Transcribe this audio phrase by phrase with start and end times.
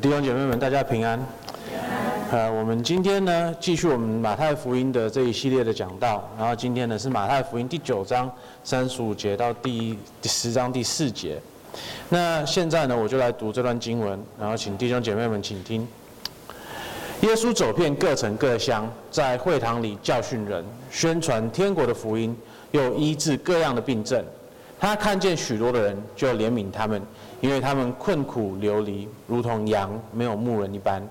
[0.00, 1.24] 弟兄姐妹们，大家平安。
[2.32, 6.28] 呃，我们今天呢，继续我们马太福音的这一系列的讲道。
[6.36, 8.28] 然后今天呢，是马太福音第九章
[8.64, 11.40] 三十五节到第第十章第四节。
[12.08, 15.86] 那现在呢，我就来读这段经文，然后请弟兄姐妹们请听。
[17.20, 22.36] 耶稣走遍各城各乡，在会堂里教训人，宣传天国的福音，
[22.72, 24.24] 又医治各样的病症。
[24.84, 27.00] 他看见许多的人，就怜悯他们。
[27.40, 31.06] 因为他们困苦流离，如同羊没有牧人一般，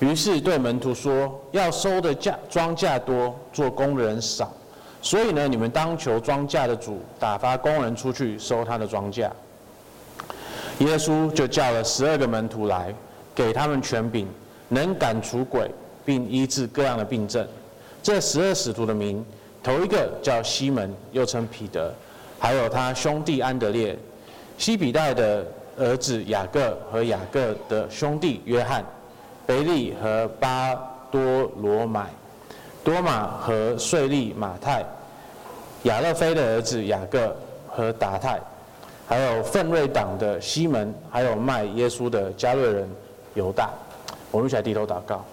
[0.00, 4.52] 于是对门徒说：“要收的价庄稼多，做工的人少，
[5.00, 9.30] 所以呢，你们当求庄稼的主打发工人出去收他的庄稼。”
[10.80, 12.92] 耶稣就叫了十二个门徒来，
[13.32, 14.26] 给他们权柄，
[14.68, 15.70] 能赶出鬼，
[16.04, 17.46] 并医治各样的病症。
[18.02, 19.24] 这十二使徒的名，
[19.62, 21.94] 头一个叫西门，又称彼得，
[22.44, 23.96] 还有他兄弟安德烈。
[24.58, 25.46] 西比代的
[25.78, 28.84] 儿子雅各和雅各的兄弟约翰，
[29.46, 30.74] 腓利和巴
[31.10, 32.04] 多罗买，
[32.84, 34.84] 多马和税利马太，
[35.84, 37.34] 亚勒菲的儿子雅各
[37.66, 38.38] 和达太，
[39.08, 42.86] 还有奋锐党的西门，还有卖耶稣的加略人
[43.32, 43.70] 犹大。
[44.30, 45.24] 我们一起来低头祷告。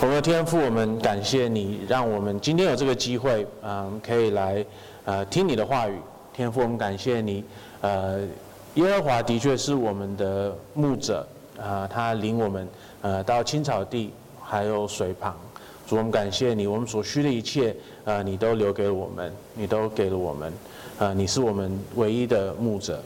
[0.00, 4.64] 我们的天父，我们感谢你，让我们今天有这个机会，嗯，可以来
[5.06, 5.98] 呃听你的话语。
[6.34, 7.42] 天父，我们感谢你，
[7.80, 8.20] 呃，
[8.74, 11.26] 耶和华的确是我们的牧者，
[11.88, 12.68] 他领我们，
[13.00, 15.34] 呃，到青草地，还有水旁。
[15.86, 20.52] 主，我们感谢你，我们所需的一切，呃，你都留给了我们，你都给了我们，
[20.98, 23.02] 呃，你是我们唯一的牧者。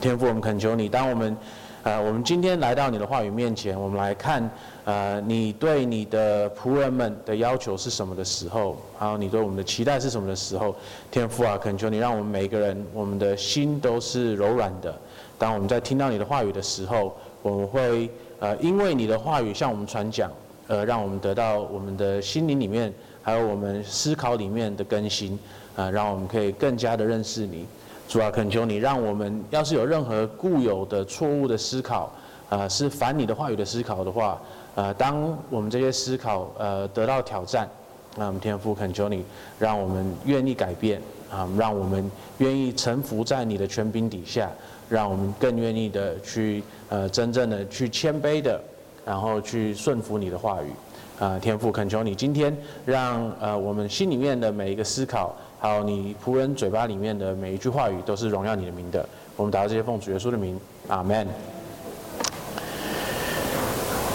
[0.00, 1.36] 天父，我们恳求你，当我们。
[1.84, 4.50] 呃，我们今天来到你的话语面前，我们来看，
[4.84, 10.74] 呃，你对你的仆人们的要求是什么的时候，还有你对我们的期待是什么的时候，
[11.10, 14.94] 天父啊，恳求你让我们每一个人，我们的心都是柔软的。
[15.38, 20.30] 当我们在听到你的话语的时候，我们会呃，因为你的话语向我们传讲，
[20.66, 25.38] 呃，让我们得到我们的心灵里面，还有我们思考里面的更新，
[25.76, 27.64] 呃，让我们可以更加的认识你。
[28.08, 32.04] 主啊，恳求你，让我们要是有任何固有的错误的思考，
[32.48, 34.40] 啊、呃，是反你的话语的思考的话，
[34.74, 37.68] 呃，当我们这些思考呃得到挑战，
[38.16, 39.22] 那我们天父恳求你，
[39.58, 44.50] 让我们愿意改变，啊、让我们愿意臣服在你的权柄底下，
[44.88, 48.58] 让我们更愿意的去呃真正的去谦卑的，
[49.04, 50.72] 然后去顺服你的话语，
[51.18, 55.36] 啊、天父恳求你，今天让呃我们心里面的每一个思考。
[55.60, 59.06] 还有你仆人嘴巴里面的每一句话语都是荣耀你的名的。
[59.36, 60.58] 我们祷告这些奉主耶稣的名，
[60.88, 61.26] 阿门。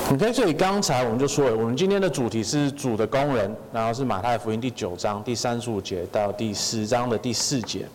[0.09, 7.85] 你在这里刚才我们就说了，我们今天的主题是主的工人，然后是马太福音第九章第三十五节到第十章的第四节。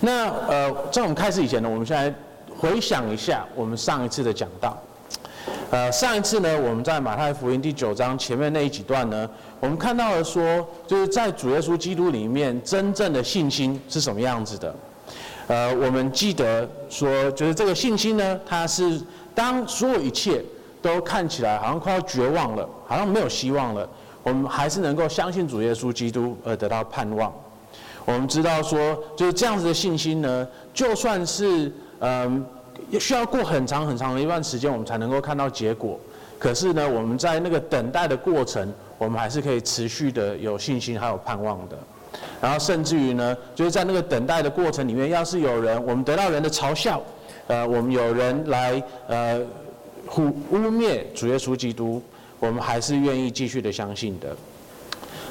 [0.00, 2.14] 那呃，在我们开始以前呢，我们先来
[2.56, 4.76] 回想一下我们上一次的讲道。
[5.70, 9.28] 呃，上一次呢，我们在马太福音第九章前面那一几段呢，
[9.62, 14.74] 我们看到了说，就是在主耶稣基督里面真正的信心是什么样子的。
[15.46, 19.00] 呃，我们记得说，就是这个信心呢，它是
[19.36, 20.44] 当所有一切
[20.82, 23.88] 都看起来好像快要绝望了，好像没有希望了，
[24.24, 27.32] 我们还是能够相信主耶稣基督而得到盼望。
[28.04, 30.44] 我们知道说，就是这样子的信心呢，
[30.74, 32.44] 就算是嗯。
[32.98, 35.98] 需要过很长很长的一段时间，我们才能够看到结果。
[36.42, 41.78] 可是呢，我们在那个等待的过程，我们还是可以持续的有信心还有盼望的。
[42.40, 47.00] 然后甚至于呢，就是在那个等待的过程里面，要是有人我们得到人的嘲笑，
[47.46, 49.38] 呃，我们有人来呃
[50.18, 52.02] 污污蔑主耶稣基督，
[52.40, 54.36] 我们还是愿意继续的相信的。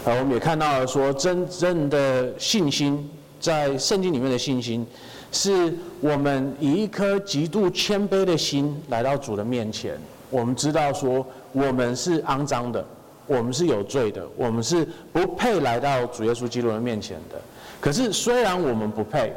[0.06, 4.88] 呃，我们也看到了说，真正的信心，在圣经里面的信心。
[5.34, 9.98] 是我们以一颗极度谦卑的心来到主的面前。
[10.32, 12.84] 我们知道说，我们是肮脏的，
[13.28, 17.40] 我们是有罪的，我们是不配来到主耶稣基督的面前的。
[17.80, 19.34] 可是虽然我们不配，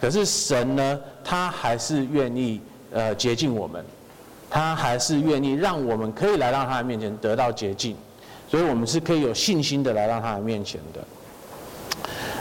[0.00, 2.60] 可是神呢，他还是愿意
[2.92, 3.84] 呃洁净我们，
[4.48, 7.94] 他还是愿意让我们可以来到他的面前得到洁净，
[8.48, 11.00] 所以我们是可以有信心的来到他的面前的。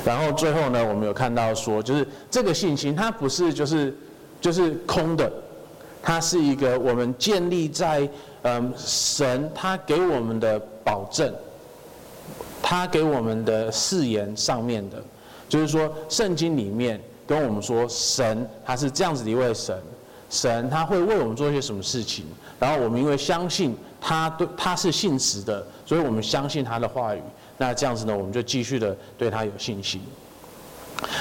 [0.05, 3.93] 然后最后呢，我们有看到说，就是这个信心，它不是就是
[4.39, 5.29] 就是空的，
[6.01, 8.07] 它是一个我们建立在
[8.43, 11.33] 嗯神他给我们的保证，
[12.61, 15.03] 他给我们的誓言上面的，
[15.49, 19.75] 就是说圣经里面跟我们说，神他是这样子的一位神，
[20.29, 22.25] 神他会为我们做一些什么事情，
[22.57, 27.21] 然后我们因为相信他对他是信实的，所以我们相信他的话语。
[27.57, 29.99] 那这样子呢，我们就继续的对他有信心。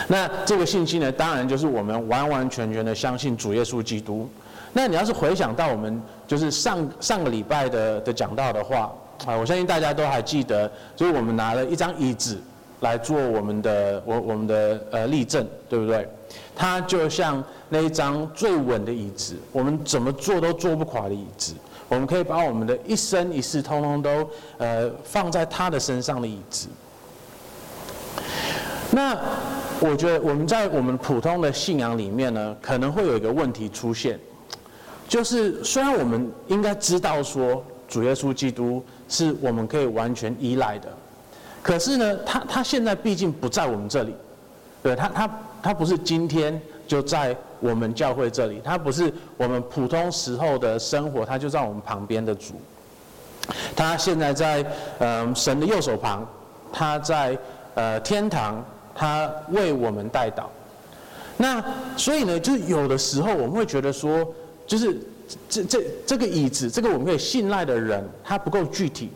[0.06, 4.28] 那这个信心呢，当然就是我们完完全全的相信主耶稣基督。
[4.76, 8.92] 那你要是回想到我们就是上上个礼拜的的讲到的话，
[9.24, 12.38] 啊，我相信大家都还记得，就是我们拿了一张椅子
[12.80, 16.06] 来做我们的我我们的呃例证，对不对？
[16.54, 21.54] 它就像那一张最稳的椅子，我们怎么坐都坐不垮的椅子，
[21.88, 26.68] 我们可以把我们的一生一世通通都呃放在他的身上的椅子。
[28.90, 29.18] 那
[29.80, 34.20] 我觉得我们在我们普通的信仰里面呢，可能会有一个问题出现。
[35.08, 40.88] 就是虽然我们应该知道说主耶稣基督是我们可以完全依赖的，
[41.62, 44.12] 可是呢，他他现在毕竟不在我们这里，
[44.82, 45.30] 对，他他
[45.62, 52.54] 他不是今天就在我们教会这里，他不是我们普通时候的生活，他就在我们旁边的主，
[53.76, 54.60] 他现在在
[54.98, 56.26] 嗯、呃、神的右手旁，
[56.72, 57.38] 他在
[57.74, 58.60] 呃天堂，
[58.92, 60.46] 他为我们代祷。
[61.36, 61.62] 那
[61.96, 64.26] 所以呢，就有的时候我们会觉得说。
[64.66, 64.98] 就是
[65.48, 69.10] 这这这个椅子，这个我们可以信赖的人，他不够具体，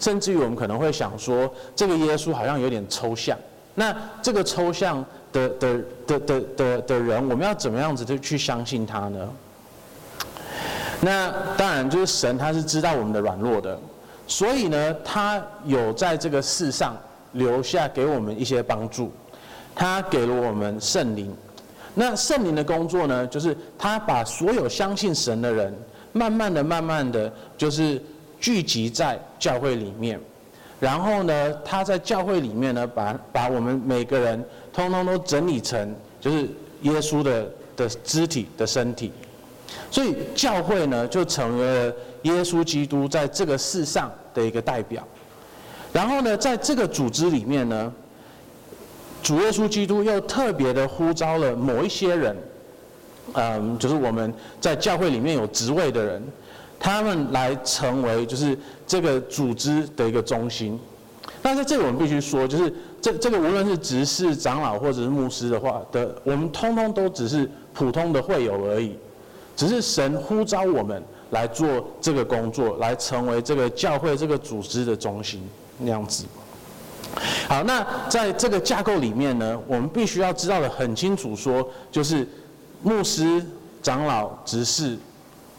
[0.00, 3.38] 甚至于我们可能会想说，这个耶稣好像有点抽象。
[3.74, 9.28] 那这个抽象的的的的的的人，我们要怎么样子就去相信他呢？
[11.02, 13.78] 那当然就是神，他是知道我们的软弱的，
[14.26, 16.96] 所以呢，他有在这个世上
[17.32, 19.12] 留下给我们一些帮助，
[19.74, 21.36] 他给了我们圣灵。
[21.98, 25.74] 那圣灵的工作呢，就是他把所有相信神的人，
[26.12, 27.98] 慢慢的、慢慢的，就是
[28.38, 30.20] 聚集在教会里面，
[30.78, 34.44] 然后呢，他在教会里面呢，把把我们每个人
[34.74, 36.46] 通通都整理成，就是
[36.82, 39.10] 耶稣的的肢体的身体，
[39.90, 41.94] 所以教会呢，就成为了
[42.24, 45.02] 耶稣基督在这个世上的一个代表，
[45.94, 47.90] 然后呢，在这个组织里面呢。
[49.26, 52.36] 主耶稣基督又特别的呼召了某一些人，
[53.32, 56.22] 嗯，就是我们在教会里面有职位的人，
[56.78, 58.56] 他们来成为就是
[58.86, 60.78] 这个组织的一个中心。
[61.42, 68.96] 但是这里我们必须说，就是这这个无论是执事、长老或者是牧师的话的，我们通通都只是普通的会友而已，
[69.56, 75.42] 只是神呼召我们来做这个工作，来成为这个教会这个组织的中心
[75.80, 76.24] 那样子。
[77.48, 82.28] 好，那在这个架构里面呢，我们必须要知道的很清楚，说就是
[82.82, 83.42] 牧师、
[83.80, 84.98] 长老、执事，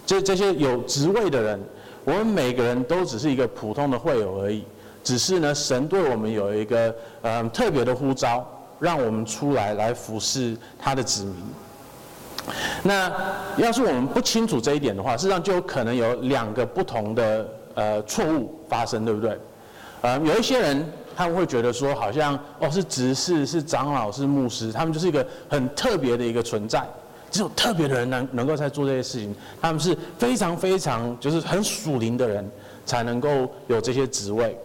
[0.06, 1.59] 这这些有职位的人，
[2.04, 4.63] 我们每个人都只是一个普通的会友而已。
[5.04, 8.45] 只是呢，神对我们有一个嗯特别的呼召，
[8.80, 11.36] 让我们出来来服侍他的子民。
[12.83, 13.12] 那
[13.57, 19.39] 要是我们不清楚这一点的话，事实上就有可能有两个不同的呃错误发生，对不对？
[20.01, 20.88] 呃，有一些人。
[21.17, 26.85] 他们会觉得说，好像哦是执事、是长老、是牧师，他们就是一个很特别的一个存在，
[27.31, 29.35] 只有特别的人能能够在做这些事情。
[29.59, 32.47] 他们是非常非常就是很属灵的人，
[32.85, 34.55] 才能够有这些职位。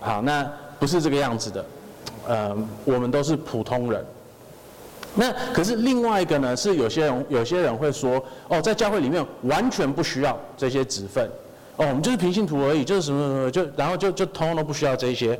[0.00, 0.44] 好，那
[0.80, 1.64] 不是这个样子的，
[2.26, 4.04] 呃，我们都是普通人。
[5.14, 11.24] 那可是另外一个呢，是有些人有些人会说，哦，在教会里面完全不需要这些职分，
[11.76, 15.38] 哦，我们就是平信徒而已，就是什么什么，就然后就就通通都不需要这些。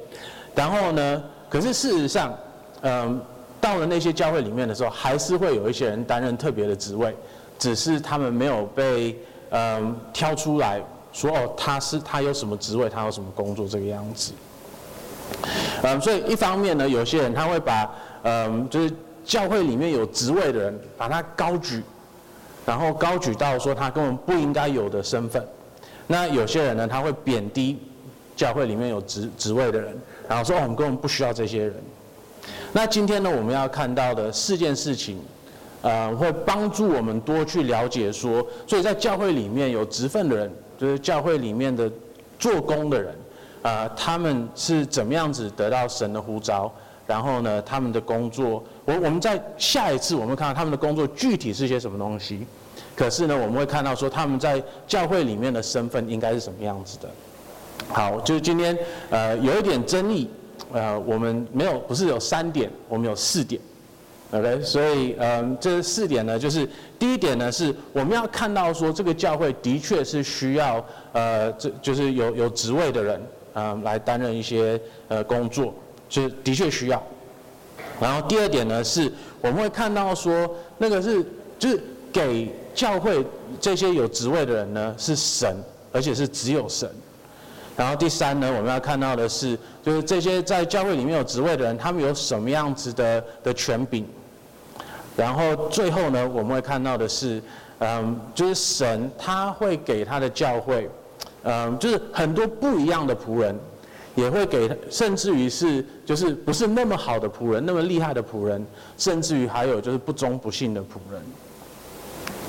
[0.54, 2.34] 然后呢，可是事实上，
[2.82, 3.20] 嗯，
[3.60, 7.14] 到了那些教会里面的时候，还是会有一些人担任特别的职位，
[7.58, 9.16] 只是他们没有被
[9.50, 10.82] 嗯挑出来
[11.12, 14.32] 说哦，他是他有什么职位，他有什么工作这个样子。
[15.82, 17.90] 嗯，所以一方面呢，有些人他会把
[18.24, 18.92] 嗯，就是
[19.24, 21.82] 教会里面有职位的人，把他高举，
[22.66, 25.46] 然后高举到说他根本不应该有的身份。
[26.06, 27.78] 那有些人呢，他会贬低
[28.34, 29.96] 教会里面有职职位的人。
[30.30, 31.74] 然后说，我们根本不需要这些人。
[32.72, 35.18] 那今天呢，我们要看到的四件事情，
[35.82, 41.90] 呃，会帮助我们多去了解说，所以在教会里面有职分的人，就是教会里面的
[42.38, 43.12] 做工的人，
[43.62, 46.72] 呃，他们是怎么样子得到神的呼召？
[47.08, 52.46] 然后呢，他们的工作，我我们在下一次我们会看到他们的工作具体是些什么东西。
[52.94, 57.10] 可是呢，我们会看到说他们在教会里面的身份应该是什么样子的。
[57.88, 58.76] 好，就是今天，
[59.10, 60.28] 呃，有一点争议，
[60.72, 63.60] 呃，我们没有，不是有三点，我们有四点
[64.30, 66.68] ，OK，所以，嗯、呃，这四点呢，就是
[66.98, 73.20] 第一点呢，是我们要看到说，这个教会的确是需要，呃，这就是有有职位的人，
[73.54, 75.74] 啊、来担任一些呃工作，
[76.08, 77.02] 就是的确需要。
[78.00, 81.24] 然后第二点呢，是我们会看到说，那个是
[81.58, 81.82] 就是
[82.12, 83.24] 给教会
[83.60, 85.56] 这些有职位的人呢，是神，
[85.92, 86.88] 而且是只有神。
[87.80, 94.04] 然后第三呢，我们要看到的是，就是这些在教会里面有职位的人，他们有什么样子的的权柄。
[95.16, 97.42] 然后最后呢，我们会看到的是，
[97.78, 100.90] 嗯，就是神他会给他的教会，
[101.44, 103.58] 嗯，就是很多不一样的仆人，
[104.14, 108.62] 也会给，甚至于是就是不是那么好的仆人，那么厉害的仆人，
[108.98, 111.22] 甚至于还有就是不忠不信的仆人。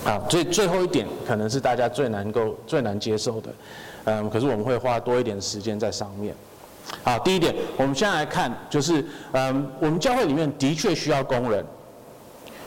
[0.03, 3.49] 啊，所以最后一点可能是大家最难够最难接受的，
[4.05, 6.35] 嗯，可是我们会花多一点时间在上面。
[7.03, 11.63] 好，第一点，我们现在来看，就是嗯，我们教会里面的确需要工人。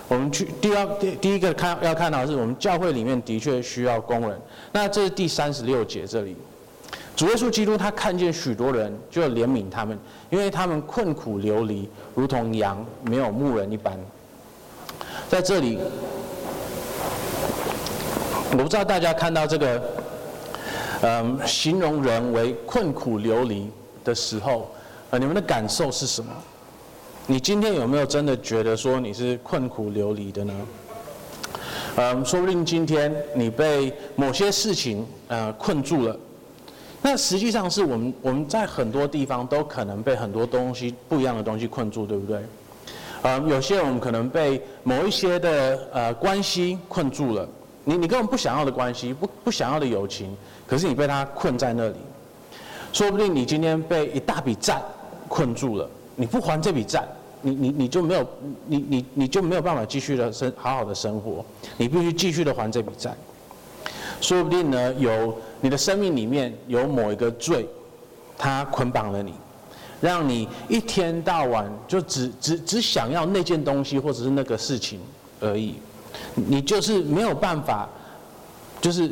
[0.07, 4.41] 我们去第二第第一个看要看到的是，我们教会里面的确需要工人。
[4.73, 6.37] 那这是第三十六节这里，
[7.17, 9.99] 主耶稣基督他看见许多人，就怜悯他们，
[10.31, 13.99] 因为他们困苦流离，如同羊没有牧人一般。
[15.29, 15.79] 在这里。
[18.53, 19.83] 我不知道大家看到这个，
[21.07, 23.71] 嗯，形容人为困苦流离
[24.03, 24.71] 的时候，
[25.11, 26.33] 呃，你们的感受是什么？
[27.27, 30.55] 你今天有没有真的觉得说你是困苦流离的呢？
[31.97, 36.17] 嗯，说不定今天你被某些事情呃困住了。
[37.03, 42.41] 那实际上是我们我们在很多地方都可能被很多东西不一样的东西困住，对不对？
[43.25, 47.47] 嗯，有些人我们可能被某一些的呃关系困住了。
[47.87, 50.35] 你你根本不想要的关系，不不想要的友情，
[50.67, 51.97] 可是你被他困在那里，
[52.93, 54.81] 说不定你今天被一大笔债
[55.29, 57.07] 困住了，你不还这笔债，
[57.43, 58.27] 你你你就没有
[58.67, 61.45] 你你你就没有办法继续的生好好的生活，
[61.77, 63.15] 你必须继续的还这笔债。
[64.21, 67.69] 说不定呢，有你的生命里面有某一个罪，
[68.39, 69.35] 它捆绑了你，
[70.01, 74.99] 让你一天到晚就只只只想要那件东西或者是那个事情
[75.41, 75.75] 而已。
[76.35, 77.89] 你就是没有办法，
[78.81, 79.11] 就是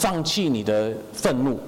[0.00, 1.58] 放弃你的愤怒，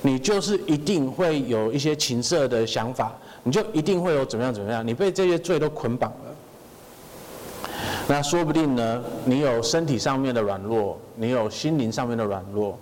[0.00, 7.76] 你就是一定会有一些情色的想法，你就一定会有怎么样怎么样，你被这些罪都捆绑了。
[8.06, 12.78] 那说不定呢，你有身体上面的软弱，你有心灵上面的软弱，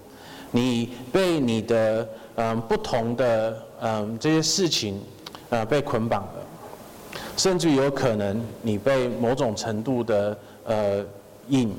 [0.50, 5.00] 你被你的嗯不同的嗯这些事情
[5.48, 11.04] 呃被捆绑了，甚至有可能你被某种程度的呃。
[11.48, 11.76] 瘾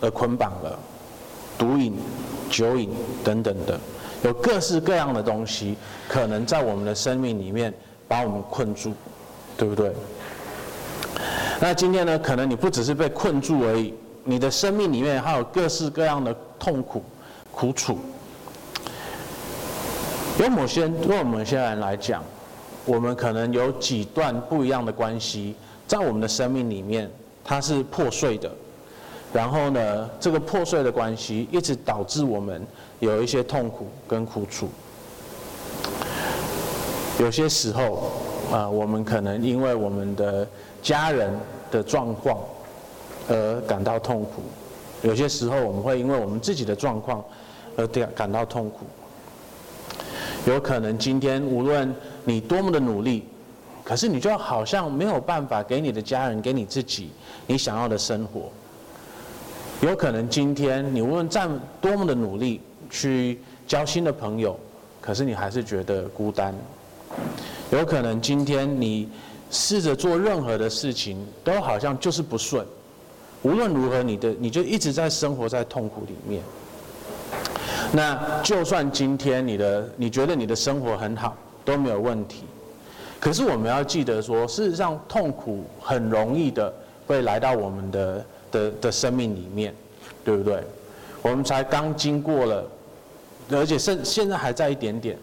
[0.00, 0.78] 而捆绑了，
[1.58, 1.94] 毒瘾、
[2.48, 2.88] 酒瘾
[3.24, 3.78] 等等的，
[4.22, 5.76] 有各式各样的东西，
[6.08, 7.74] 可能在我们的生命里面
[8.06, 8.92] 把我们困住，
[9.56, 9.92] 对不对？
[11.60, 17.02] 那今天呢，可能你不只是被困住而已，你的生命里面还有各式各样的痛苦、
[17.50, 17.98] 苦楚。
[20.38, 22.22] 有某些对我们现在人来讲，
[22.84, 25.56] 我们可能有几段不一样的关系，
[25.88, 27.10] 在我们的生命里面，
[27.42, 28.48] 它是破碎的。
[29.32, 32.66] 然后呢，这个破碎的关系一直导致我们
[33.00, 34.68] 有一些痛苦跟苦楚。
[37.20, 38.10] 有些时候，
[38.50, 40.46] 啊、我们可能因为我们的
[40.80, 41.30] 家人
[41.70, 42.38] 的状况
[43.28, 44.40] 而感到痛苦；
[45.02, 47.22] 有些时候，我们会因为我们自己的状况
[47.76, 48.86] 而感感到痛苦。
[50.46, 51.94] 有可能今天无论
[52.24, 53.24] 你多么的努力，
[53.84, 57.10] 可是你就好像没有办法给你的家人、给你自己
[57.46, 58.50] 你想要的生活。
[59.80, 61.48] 有可能今天你无论再
[61.80, 64.58] 多么的努力去交新的朋友，
[65.00, 66.52] 可是你还是觉得孤单。
[67.70, 69.08] 有可能今天你
[69.52, 72.66] 试着做任何的事情，都好像就是不顺。
[73.42, 76.42] 无论如何，你的你就一直在生活在痛苦里面。
[77.92, 82.42] 那就算今天你的你觉得你的生活很好，都没有问题。
[83.20, 86.72] 可是我们要记得说，事实上痛苦很容易的
[87.06, 88.26] 会来到我们的。
[88.50, 89.74] 的的生命里面，
[90.24, 90.62] 对不对？
[91.22, 92.64] 我们才刚经过了，
[93.50, 95.18] 而且现现在还在一点点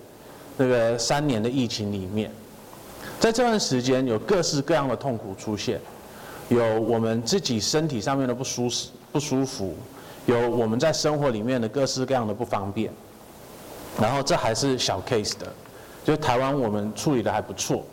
[0.58, 2.30] 那个三年的疫情里面，
[3.20, 5.80] 在这段时间有各式各样的痛苦出现，
[6.50, 9.74] 有我们自己身体上面的不舒适不舒服，
[10.26, 12.92] 有我们在生活里面的各式各样的不方便，
[14.00, 15.48] 然后这还是小 case 的，
[16.04, 17.84] 就台湾我们处理的还不错，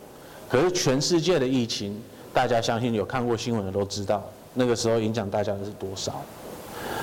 [0.49, 1.99] 可是全世界的疫情，
[2.33, 4.21] 大家相信有看过新闻的都知道。
[4.53, 6.21] 那个时候影响大家的是多少？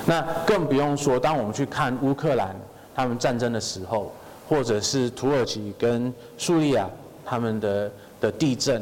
[0.05, 2.55] 那更不用说，当我们去看乌克兰
[2.95, 4.11] 他们战争的时候，
[4.47, 6.89] 或者是土耳其跟叙利亚
[7.25, 8.81] 他们的的地震，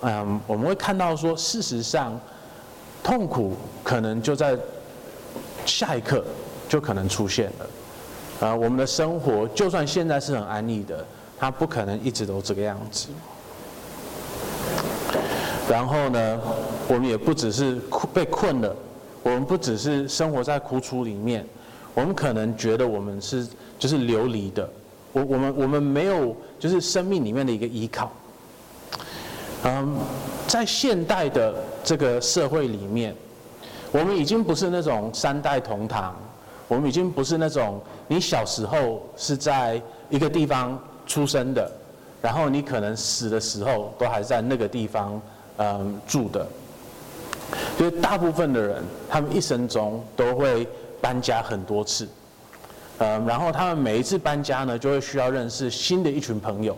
[0.00, 2.18] 嗯，我们会看到说，事实上，
[3.02, 4.58] 痛苦可能就在
[5.64, 6.24] 下一刻
[6.68, 8.46] 就可能出现了。
[8.48, 11.04] 啊，我们的生活就算现在是很安逸的，
[11.38, 13.08] 它不可能一直都这个样子。
[15.68, 16.40] 然后呢，
[16.88, 17.78] 我们也不只是
[18.12, 18.74] 被困了，
[19.22, 21.44] 我们不只是生活在苦楚里面，
[21.94, 23.46] 我们可能觉得我们是
[23.78, 24.68] 就是流离的，
[25.12, 28.10] 我我们我们没有就是生命里面的一个依靠。
[29.64, 29.96] 嗯，
[30.46, 33.14] 在现代的这个社会里面，
[33.92, 36.16] 我们已经不是那种三代同堂，
[36.66, 41.70] 我们已经不是那种你小时候是在一个地方出生的，
[42.22, 45.20] 然后你可能死的时候都还在那个地方
[45.58, 46.46] 嗯住的。
[47.78, 50.68] 就是大部分的人，他们一生中都会
[51.00, 52.06] 搬家很多次，
[52.98, 56.76] 嗯，然后他们每一次搬家呢，就会需要认识新的一群朋友。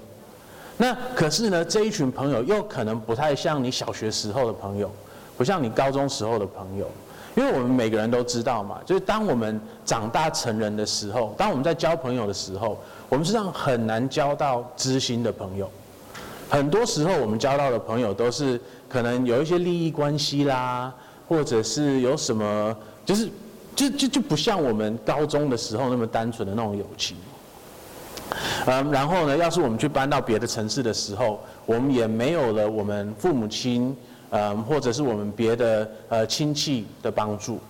[0.77, 4.91] 那可是呢，这一群朋友又可能不太像你小学时候的朋友，
[5.37, 6.89] 不像你高中时候的朋友，
[7.35, 15.69] 因为我们每个人都知道嘛，就是当我们长大成人的时候，当我们在交朋友的时候，我们实际上很难交到知心的朋友。
[16.51, 20.93] 很多时候我们交到的朋友都是可能有一些利益关系啦，
[21.29, 22.77] 或者是有什么，
[23.07, 23.31] 就是
[23.77, 27.17] 就就就不像我们高中的时候那么单纯的那种友情。
[28.67, 33.97] 嗯，然后呢，要是我们去搬到别的城市的时候，我们也没有了我们父母亲，
[34.31, 37.61] 嗯，或者是我们别的呃亲戚的帮助，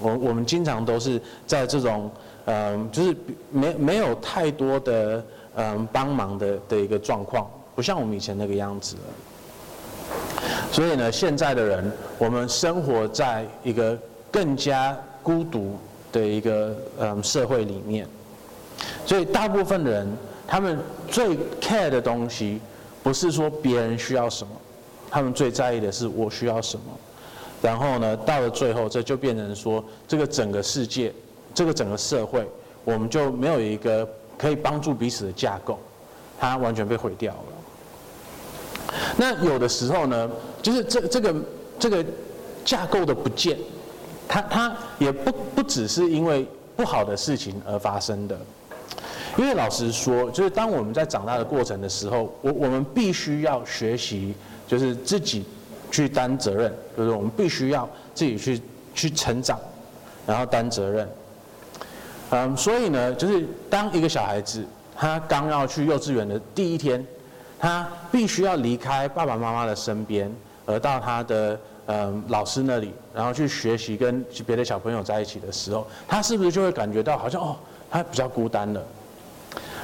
[0.00, 2.10] 我我们经常都是在这种
[2.44, 3.16] 嗯，就是
[3.50, 5.24] 没没有太多的
[5.54, 7.46] 嗯帮忙的的一个状况，
[7.76, 9.02] 不像我们以前那个样子了。
[10.72, 13.96] 所以呢，现在的人，我们生活在一个
[14.32, 15.78] 更加孤独
[16.10, 18.08] 的一个嗯社会里面。
[19.06, 20.10] 所以大部分的人，
[20.46, 20.78] 他们
[21.08, 22.60] 最 care 的东西，
[23.02, 24.52] 不是说别人需要什么，
[25.10, 26.84] 他们最在意的是我需要什么。
[27.62, 31.12] 然后呢，到了最后，这就变成说，这个整个世界，
[31.54, 32.46] 这个整个社会，
[32.84, 34.06] 我们就没有一个
[34.36, 35.78] 可以帮助彼此的架构，
[36.38, 37.55] 它完全被毁掉了。
[39.16, 40.28] 那有的时候呢，
[40.62, 41.34] 就是这这个
[41.78, 42.04] 这个
[42.64, 43.58] 架构的不见，
[44.28, 48.38] 它它也不不只是因为不好的事情而发生的。
[49.36, 54.34] 因为老实说，就是当我们在长大的过程的时候，我我们必须要学习，
[54.66, 55.44] 就是自己
[55.90, 58.60] 去担责任，就是我们必须要自己去
[58.94, 59.58] 去成长，
[60.26, 61.08] 然后担责任。
[62.30, 64.64] 嗯，所以呢，就是当一个小孩子
[64.96, 67.06] 他刚要去幼稚园的第一天，
[67.58, 70.30] 他必须要离开爸爸妈妈的身边，
[70.66, 77.56] 而到他的嗯老师那里，然后去学习跟别的小朋友在一起的时候，他是不是就会感觉到好像哦，
[77.90, 78.82] 他比较孤单了？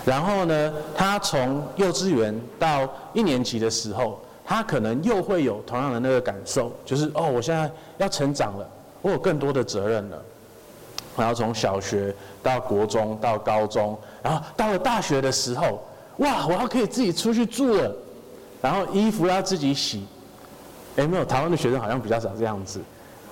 [0.04, 8.68] 然后呢，他从幼稚园到一年级的时候，他可能又会有同样的那个感受，就是哦，我现在要成长了，
[9.00, 10.22] 我有更多的责任了。
[11.16, 15.80] 然后从小学到国中到高中，然后到了大学的时候，
[16.18, 17.94] 哇，我要可以自己出去住了，
[18.60, 20.04] 然后衣服要自己洗。
[20.96, 22.80] 哎，没有，台湾的学生好像比较少这样子，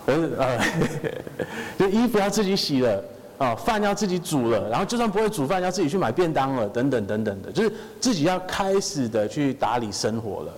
[0.07, 0.59] 可是呃，
[1.79, 3.05] 就衣服要自己洗了。
[3.41, 10.53] 啊，饭要自己煮了，然后就算不会煮饭，要自己去买便当了，等等等等的，就是自己要开始的去打理生活了。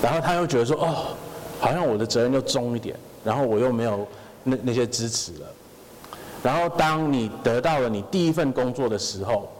[0.00, 1.16] 然后他又觉得说，哦，
[1.58, 4.06] 好像我的责任又重一点，然后我又没有
[4.44, 5.46] 那那些支持了。
[6.44, 9.50] 然后当你得到了你第一份工作的时候，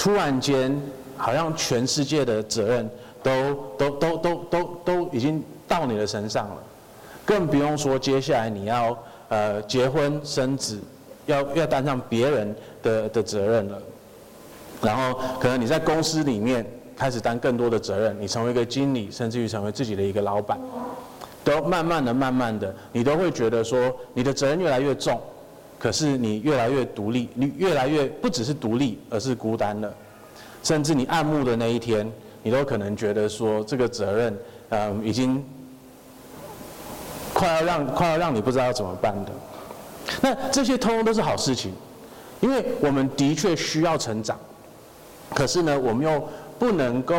[0.00, 0.74] 突然间
[1.18, 2.90] 好像全世界的责任
[3.22, 6.56] 都都都都都都已经到你的身上了，
[7.26, 8.96] 更不用说接下来你要。
[9.30, 10.80] 呃，结婚生子，
[11.26, 13.78] 要要担上别人的的责任了，
[14.82, 20.58] 然后可能你在公司里面开始担更多的责任，你成为一个经理，甚至于成为自己的一个老板，
[21.44, 25.20] 都慢慢的、慢慢的，你都会觉得说，你的责任越来越重，
[25.80, 29.92] 可是你越来越独立，你越来越不只是独立，而是孤单了，
[30.62, 32.08] 甚至你按幕的那一天，
[32.44, 34.38] 你都可能觉得说，这个责任，
[34.68, 35.42] 嗯、已经。
[37.32, 39.30] 快要让快要让你不知道要怎么办的，
[40.20, 41.72] 那这些通通都是好事情，
[42.40, 44.36] 因为我们的确需要成长，
[45.32, 47.16] 可是呢，我们又不能够，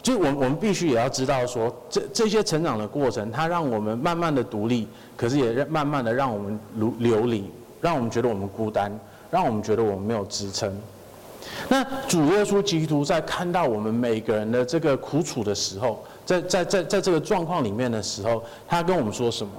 [0.00, 8.92] 就我我们必须也要知道说，这这些成长的过程，它让我们慢慢的独立，可是也慢慢的让我们流流离，让我们觉得我们孤单，
[9.30, 10.74] 让我们觉得我们没有支撑。
[11.68, 19.52] 那主耶稣基督在看到我们每个人的这个苦楚的时候，在在在在这个状况里面的时候，他跟我们说什么？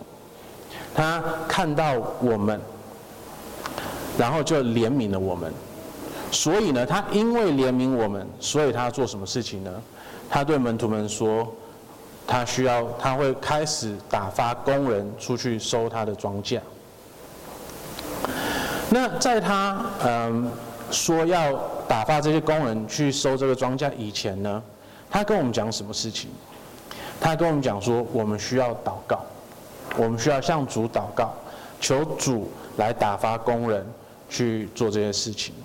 [0.94, 2.60] 他看到我们，
[4.18, 5.52] 然后就怜悯了我们。
[6.32, 9.72] 所以呢，他因为怜悯我们，所以他做什么事情呢？
[10.30, 11.52] 他对门徒们说，
[12.26, 16.60] 他需要他会开始打发工人出去收他的庄稼。
[18.92, 20.52] 那在他嗯。
[20.92, 21.54] 说要
[21.88, 24.62] 打发这些工人去收这个庄稼以前呢，
[25.10, 26.30] 他跟我们讲什么事情？
[27.18, 29.22] 他跟我们讲说，我们需要祷告，
[29.96, 31.34] 我们需要向主祷告，
[31.80, 33.86] 求主来打发工人
[34.30, 35.56] 去做这些事情。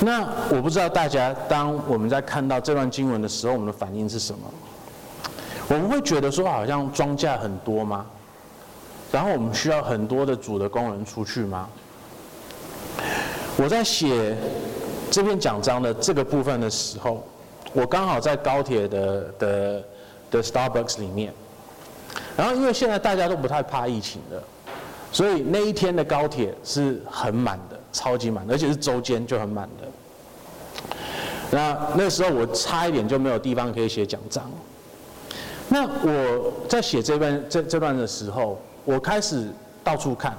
[0.00, 4.40] 那我不知道大家，当我们在看到这段经文的时候，我们的反应是什么？
[5.68, 8.04] 我们会觉得说，好像庄稼很多吗？
[9.14, 11.68] 然后我们需要很多的主的工人出去吗？
[13.56, 14.36] 我在写
[15.08, 17.24] 这篇讲章的这个部分的时候，
[17.72, 19.84] 我刚好在高铁的的
[20.32, 21.32] 的 Starbucks 里面。
[22.36, 24.42] 然后因为现在大家都不太怕疫情了，
[25.12, 30.88] 所以那一天的高铁是很满的，超级满，而且是周间就很满的。
[31.52, 34.50] 那那时候我差一点就没有地方可以写讲章。
[35.68, 39.48] 那我在写这段这这段的时候，我开始
[39.82, 40.36] 到处看，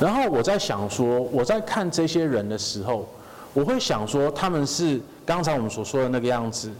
[0.00, 3.08] 然后我在想说，我在看这些人的时候，
[3.52, 6.70] 我会想说，他们是刚才我们所说的那个样子，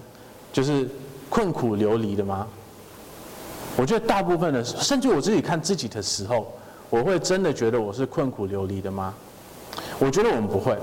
[0.52, 0.88] 就是
[1.28, 2.46] 困苦流离的吗？
[3.76, 6.52] 我觉得大部分的，甚至我自己看自己的时候，
[6.88, 9.14] 我会真的觉得我是困苦流离的吗？
[9.98, 10.76] 我觉得我们不会，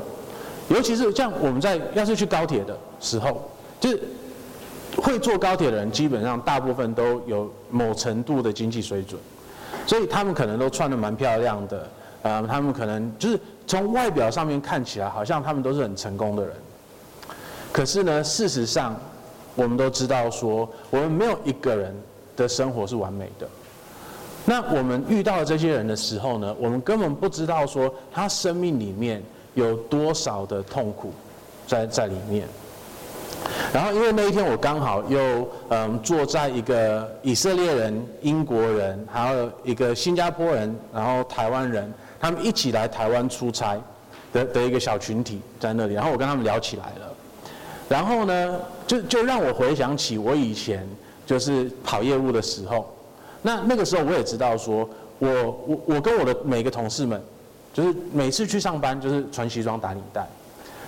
[0.69, 4.01] 尤其是像我们在要是去高铁的时候，就是。
[4.95, 9.21] 会坐高铁的人，基本上大部分都有某程度的经济水准，
[9.85, 11.89] 所以他们可能都穿得蛮漂亮的，
[12.23, 16.53] 呃，他们可能就是从外表上面看起来，好像他们都是很成功的人。
[17.71, 18.99] 可是呢，事实上，
[19.55, 21.95] 我们都知道说，我们没有一个人
[22.35, 23.47] 的生活是完美的。
[24.45, 29.21] 那我们遇到这些人的时候呢，我们根本不知道说他生命里面
[29.53, 31.11] 有多少的痛苦
[31.67, 32.47] 在在里面。
[33.73, 43.77] 然后，因为那一天我刚好又嗯坐在一个以色列人、英国人，还有一个新加坡人，然后台湾人，他们一起来台湾出差
[44.31, 47.13] 的的一个小群体在那里，然后我跟他们聊起来了。
[47.89, 50.87] 然后呢，就就让我回想起我以前
[51.25, 52.93] 就是跑业务的时候，
[53.41, 54.89] 那那个时候我也知道说，
[55.19, 55.29] 我
[55.67, 57.21] 我我跟我的每个同事们，
[57.73, 60.27] 就是每次去上班就是穿西装打领带。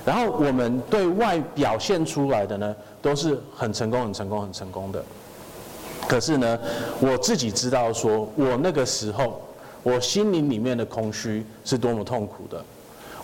[0.10, 5.04] 然后我们对外表现出来的呢，都是很成功、很成功、很成功的。
[6.08, 6.60] 可是呢，
[7.00, 9.40] 我自己知道，说我那个时候，
[9.84, 12.66] 我心灵里面的空虚是多么痛苦的。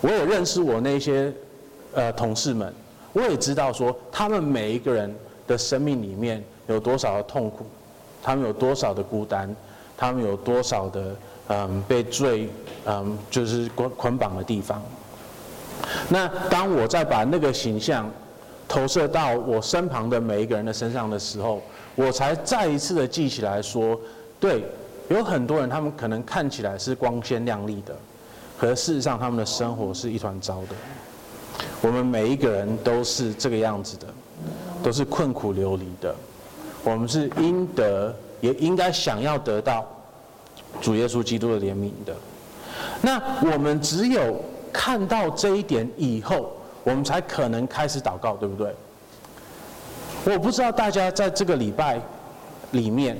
[0.00, 1.32] 我也认识我那些
[1.92, 2.72] 呃同事们，
[3.12, 5.12] 我也知道说他们每一个人
[5.44, 7.66] 的生命里面有多少的痛苦，
[8.22, 9.52] 他们有多少的孤单，
[9.96, 11.16] 他们有多少的
[11.48, 12.48] 嗯被罪
[12.84, 14.80] 嗯就是捆捆绑的地方。
[16.08, 18.10] 那当我再把那个形象
[18.66, 21.62] 投射到我身旁的每一个人的身上的时候，
[21.94, 23.98] 我才再一次的记起来说，
[24.40, 24.64] 对，
[25.08, 27.94] 有很多人他们可能看起来是光鲜亮丽的，
[28.58, 30.74] 可是事实上他们的生活是一团糟的。
[31.80, 34.06] 我们每一个人都是这个样子的，
[34.82, 36.12] 都是困苦流离的。
[36.82, 39.86] 我们是应得，也应该想要得到
[40.80, 42.14] 主耶稣基督的怜悯的。
[43.00, 43.22] 那
[43.52, 44.44] 我们只有。
[44.78, 46.52] 看到这一点以后，
[46.84, 48.74] 我们才可能开始祷告，对不对？
[50.26, 51.98] 我不知道大家在这个礼拜
[52.72, 53.16] 里面，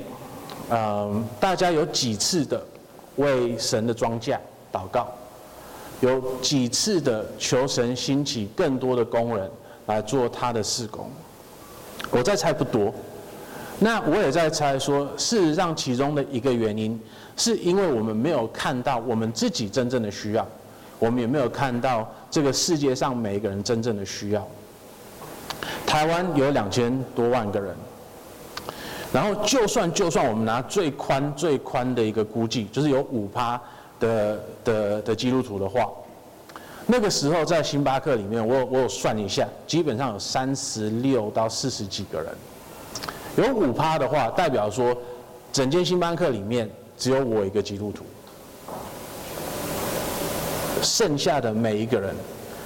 [0.69, 2.63] 嗯，大家有几次的
[3.17, 4.37] 为神的庄稼
[4.71, 5.09] 祷告，
[6.01, 9.51] 有几次的求神兴起更多的工人
[9.87, 11.11] 来做他的事工。
[12.11, 12.93] 我在猜不多，
[13.79, 17.01] 那我也在猜说，事实上其中的一个原因，
[17.35, 20.47] 是因为我们没有看到我们自己真正的需要。
[20.99, 24.47] 我们有没有看到这个世界上每一个人真正的需要。
[25.87, 27.75] 台湾有两千多万个人，
[29.13, 33.61] 然后就算就算我们拿最宽最宽的一个估计，就是有五趴
[34.01, 35.89] 的的的基督徒的话，
[36.87, 42.33] 那个时候在星巴克里面，我我有算一下，基本上有三十六到四十几个人，
[43.37, 44.97] 有五趴的话，代表说
[45.53, 48.05] 整间星巴克里面只有我一个基督徒。
[50.83, 52.15] 剩下的每一个人，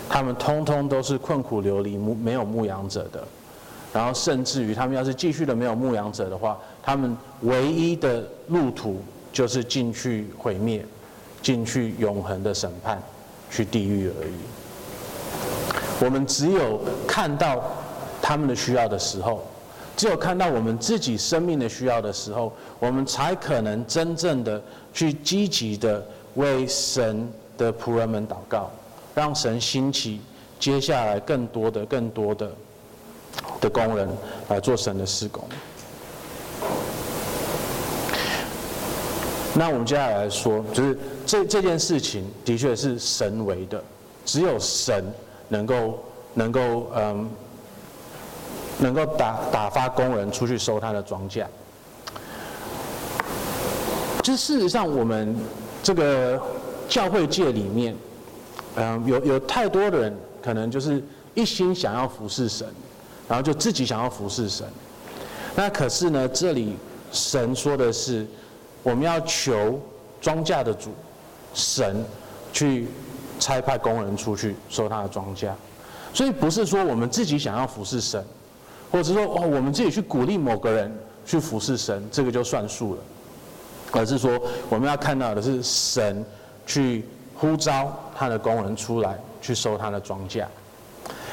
[0.09, 3.23] 他们通通都是困苦流离、没有牧羊者的。
[3.93, 10.85] 然后，甚至于他们要是继续的没有牧羊者的话，他们唯一的路途就是进去毁灭，
[11.43, 13.03] 进去永恒的审判，
[13.51, 16.05] 去地狱而已。
[16.05, 17.61] 我们只有看到
[18.23, 19.43] 他们的需要的时候，
[19.97, 27.29] 只有看到我们自己生命的需要的时候，我们才可能真正的去积极的为神。
[27.61, 28.71] 的仆人们祷告，
[29.15, 30.19] 让神兴起
[30.59, 32.51] 接下来更多的、更多的
[33.61, 34.09] 的工人
[34.49, 35.45] 来做神的施工。
[39.55, 43.83] 那我们接下来说，就是这这件事情的确是神为的，
[44.25, 45.05] 只有神
[45.49, 45.99] 能够
[46.33, 47.31] 能够嗯
[48.79, 51.45] 能够打打发工人出去收他的庄稼。
[54.23, 55.37] 就事实上，我们
[55.83, 56.41] 这个。
[56.91, 57.95] 教会界里面，
[58.75, 61.03] 嗯，有有太多的人，可能就是
[61.35, 62.67] 一心想要服侍神，
[63.29, 64.67] 然后就自己想要服侍神。
[65.55, 66.75] 那可是呢，这里
[67.13, 68.27] 神说的是，
[68.83, 69.81] 我们要求
[70.21, 70.91] 庄稼的主，
[71.55, 72.05] 神
[72.53, 72.89] 去
[73.39, 75.49] 差派工人出去收他的庄稼。
[76.13, 78.25] 所以不是说我们自己想要服侍神，
[78.91, 80.93] 或者说哦，我们自己去鼓励某个人
[81.25, 83.01] 去服侍神，这个就算数了，
[83.93, 84.37] 而是说
[84.69, 86.25] 我们要看到的是神
[86.67, 90.45] 去呼召他的工人出来去收他的庄稼。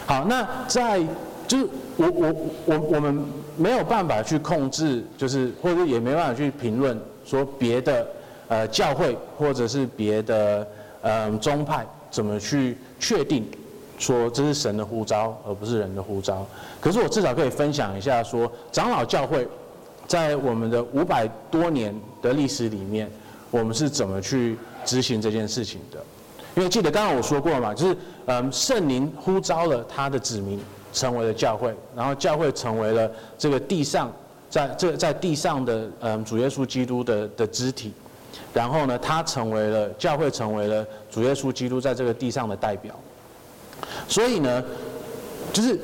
[0.05, 1.01] 好，那在
[1.47, 2.35] 就是我我
[2.65, 3.23] 我我们
[3.55, 8.07] 没有办法去控制，就是或者也没办法去评论说别的
[8.47, 10.67] 呃教会或者是别的
[11.01, 13.45] 呃宗派怎么去确定。
[13.99, 16.45] 说这是神的呼召，而不是人的呼召。
[16.79, 19.47] 可是我至少可以分享一下，说长老教会，
[20.07, 23.09] 在我们的五百多年的历史里面，
[23.49, 24.55] 我们是怎么去
[24.87, 25.99] 执行这件事情的？
[26.55, 30.59] 因为记得刚刚我说过嘛，就是嗯，圣灵呼召了他的子民
[30.91, 34.11] 成为了教会，然后教会成为了这个地上，
[34.49, 37.93] 在这在地上的嗯主耶稣基督的的肢体，
[38.53, 42.95] 然后呢，他成为了教会，成为了主耶稣基督在这个地上的代表。
[44.07, 44.63] 所以呢，
[45.53, 45.79] 就是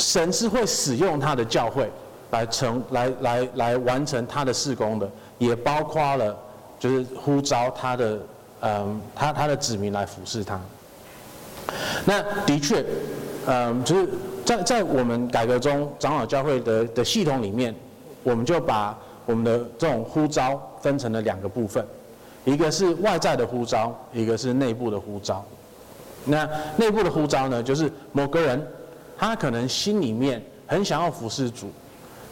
[0.00, 1.88] 神是会使用他的教会
[2.32, 6.36] 来成来来来完成他的事工的，也包括了
[6.82, 8.18] 就是呼召他的
[8.62, 10.60] 嗯他他的子民来服侍他。
[12.04, 12.84] 那的确，
[13.46, 14.08] 嗯，就是
[14.44, 17.72] 在在我们改革中长老教会的的系统里面，
[18.24, 21.86] 我们就把我们的这种呼召分成了两个部分，
[22.44, 25.44] 一个是外在的呼召，一个是内部的呼召。
[26.24, 28.60] 那内部的呼召呢，就是某个人，
[29.16, 31.70] 他可能心里面很想要服侍主，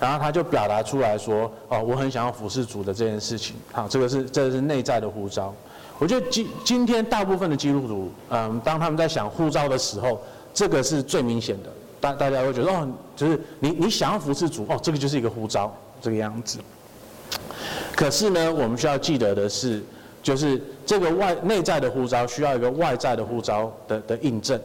[0.01, 5.55] 然后他就表达出来说：“哦，我很想要服侍主的这件事情。”好，这个是这个是内在的呼召。
[5.99, 10.21] 我觉得今今天大部分的基督徒，嗯，当他们在想呼召的时候，
[10.53, 11.71] 这个是最明显的。
[12.01, 16.59] 大大家会觉得哦，就是你你想要服侍主，哦，这个就是一个呼召这个样子。
[17.95, 19.83] 可是呢，我们需要记得的是。
[20.23, 24.61] 就是这个外内在的呼召需要一个外在的呼召的的印证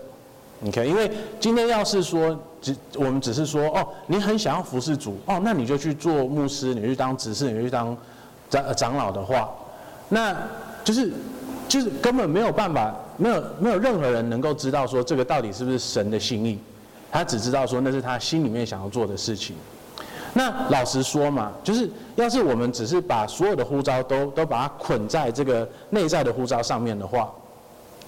[0.68, 0.86] ，OK？
[0.86, 7.96] 因为今天要是说只我们只是说哦，你很想要服侍主哦，那你就去做牧师，你去当执事，你去当
[8.50, 9.52] 长长老的话，
[10.10, 10.36] 那
[10.84, 11.14] 就是
[11.68, 16.58] 就是根本没有办法，没有没有任何人能够知道说这个到底是不是神的心意，
[17.12, 19.56] 他只知道说那是他心里面想要做的事情。
[20.34, 27.32] 那老实说嘛，就是要是我们只是把所有的呼召都都把它捆在这个内在的呼召上面的话，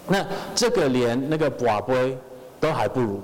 [0.08, 2.18] 那这个连那个寡杯
[2.60, 3.22] 都还不如，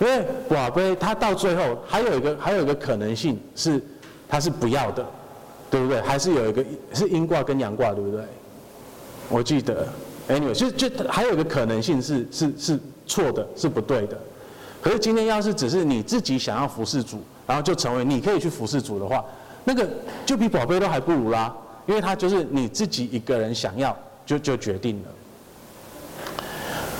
[0.00, 3.80] 因为跋杯它到最后还有一个还有一个可能性是
[4.28, 5.06] 它是不要的，
[5.70, 6.00] 对不对？
[6.00, 8.22] 还是有一个是阴卦跟阳卦，对不对？
[9.28, 9.86] 我记得
[10.28, 14.18] ，anyway，就就还有一个可能性是是是错的，是不对的。
[14.82, 17.22] 可是今天要是只是你自己想要服侍主。
[17.46, 19.24] 然后就成为你可以去服侍主的话，
[19.64, 19.84] 那个
[20.24, 21.52] 就比宝贝都还不如啦，
[21.84, 25.08] 因为他就是你自己一个人想要就就决定了。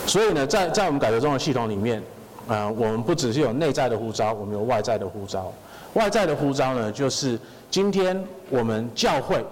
[0.08, 2.02] 所以呢，在在我们改革中的系统里面，
[2.50, 5.52] 呃，我们不只是有内在的呼召，我们有外在的呼召。
[5.94, 7.38] 外在的呼召呢，就是
[7.70, 9.46] 今天我们教会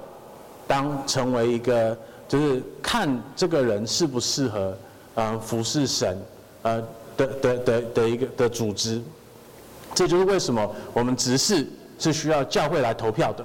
[0.66, 4.76] 当成为一个，就是看这个人适不适合，
[5.14, 6.18] 嗯、呃，服侍神，
[6.62, 6.82] 呃
[7.16, 9.00] 的的的的一个的组织。
[9.94, 11.64] 这就是为什么我们执事
[12.00, 13.44] 是需要教会来投票的，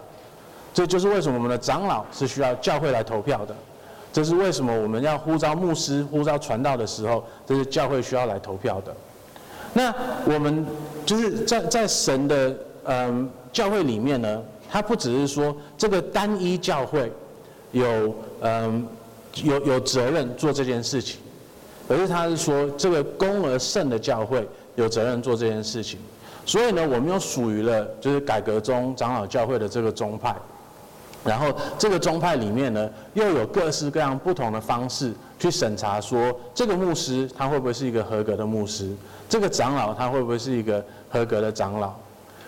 [0.74, 3.56] 这就是为什么我们的长老是需要教会来投票的，
[4.12, 8.92] 这是为什么我们要呼召牧师、呼召传道的时候，这是教会需要来投票的。
[9.74, 9.94] 那
[10.26, 10.66] 我们
[11.06, 12.56] 就是在在神的
[12.86, 17.12] 嗯教会里面呢，他不只是说这个单一教会
[17.72, 18.86] 有嗯
[19.44, 21.20] 有有责任做这件事情，
[21.88, 26.00] 而是他是说这个公而圣的教会有责任做这件事情。
[26.46, 30.36] 所以呢，我们又属于了就是改革中长老教会的这个宗派，
[31.24, 38.94] 然后这个宗派里面呢，又有各式各样不同的方式去审查，说这个牧师他会不会是一个合格的牧师，
[39.34, 41.92] 这个长老他会不会是一个合格的长老，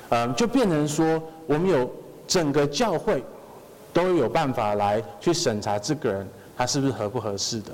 [0.09, 1.89] 嗯，就变成说我们有
[2.27, 3.23] 整个教会
[3.91, 7.71] 都有办法来去审查这个人他是不是合不合适的。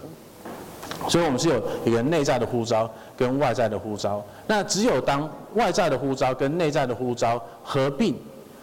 [1.10, 4.24] 所以，我们是有一个内在的呼召跟外在的呼召。
[4.47, 8.15] 那只有当外在的呼召跟内在的呼召合并，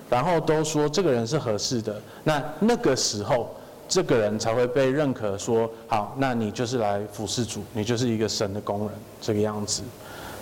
[0.09, 3.55] 然后都说这个人是合适的，那那个时候，
[3.87, 9.83] 这个人才会被认可说好，那你就是来服侍主，你就是一个神的工人，这个样子。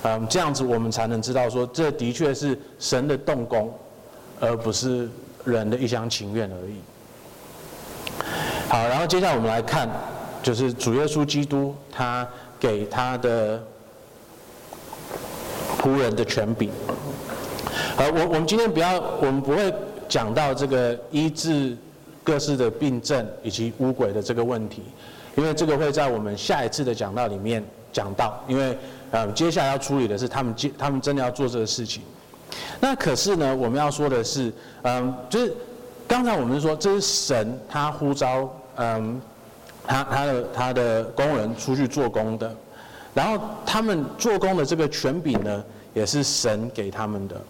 [0.07, 3.73] 嗯，这样子我们才能知道说，这的确是神的动工，
[4.39, 5.09] 而不是
[5.45, 6.77] 人的一厢情愿而已。
[8.69, 9.89] 好，然后接下来我们来看。
[10.43, 12.25] 就是主耶稣基督，他
[12.61, 13.61] 给他的
[15.81, 16.71] 仆人的权柄。
[17.97, 19.75] 呃，我我们今天不要，我们不会
[20.09, 21.77] 讲到这个医治
[22.23, 24.83] 各式的病症以及污鬼的这个问题，
[25.35, 27.61] 因为这个会在我们下一次的讲道里面
[27.93, 28.79] 讲到，因为
[29.17, 32.03] 呃接下来要处理的是他们接他们真的要做这个事情。
[32.79, 34.53] 那可是呢，我们要说的是，
[34.83, 35.55] 嗯，就是
[36.07, 39.21] 刚才我们说这是神他呼召，嗯，
[39.87, 42.55] 他他的他的工人出去做工的，
[43.15, 47.41] 然后他们做工的这个权柄呢，也是神给他们的，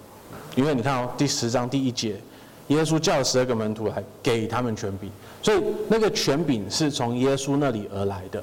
[0.55, 2.17] 因为你看哦，第十章第一节，
[2.69, 5.11] 耶稣叫十二个门徒来给他们权柄，
[5.43, 8.43] 所以那个权柄是从耶稣那里而来的，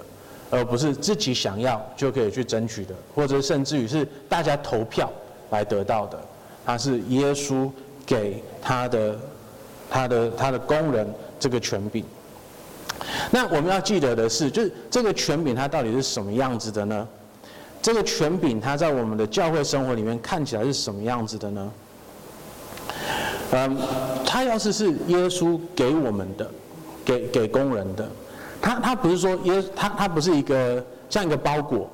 [0.54, 5.12] 而不是自己想要就可以去争取的，或者甚至于是大家投票
[5.50, 6.20] 来得到的。
[6.64, 7.70] 他是耶稣
[8.06, 9.20] 给他的、
[9.90, 12.06] 他的、他的工人这个权柄。
[13.32, 17.08] 那我们要记得的是，就是这个权柄它到底是什么样子的呢？
[17.82, 21.72] 这个权柄它在我们的教会生活里面看起来是什么样子的呢？
[23.52, 23.78] 嗯，
[24.26, 26.50] 它要是是耶稣给我们的，
[27.04, 28.08] 给给工人的，
[28.64, 31.88] 他他不是说耶，他他不是一个像一个包裹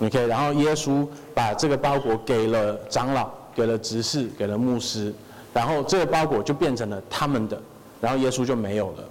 [0.00, 3.30] ，OK，然后耶稣把这个包裹给了长老。
[3.54, 5.12] 给了执事，给了牧师，
[5.52, 7.62] 然后这个包裹就变成了他们的，
[8.00, 9.04] 然后耶稣就没有了，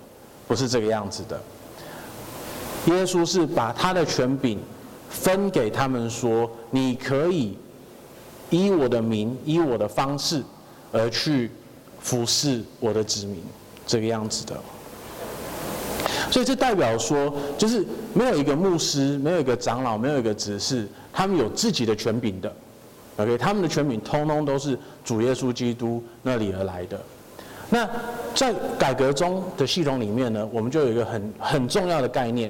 [0.47, 1.39] 不是这个样子的。
[2.87, 4.57] 耶稣是把他的权柄
[5.11, 7.55] 分给他们，说：你可以
[8.49, 10.43] 依我的名，依我的方式
[10.91, 11.51] 而去
[11.99, 13.43] 服侍我的子民，
[13.85, 14.59] 这个样子的。
[16.31, 22.51] 所以这代表说，就是没有一个牧师，没有一个长老，没有一个执事，他们有自己的权柄的。
[23.17, 26.99] OK，他们的权柄通通都是主耶稣基督那里而来的。
[27.69, 27.87] 那
[28.33, 32.49] 在改革中的系统里面呢，我们就有一个很很重要的概念，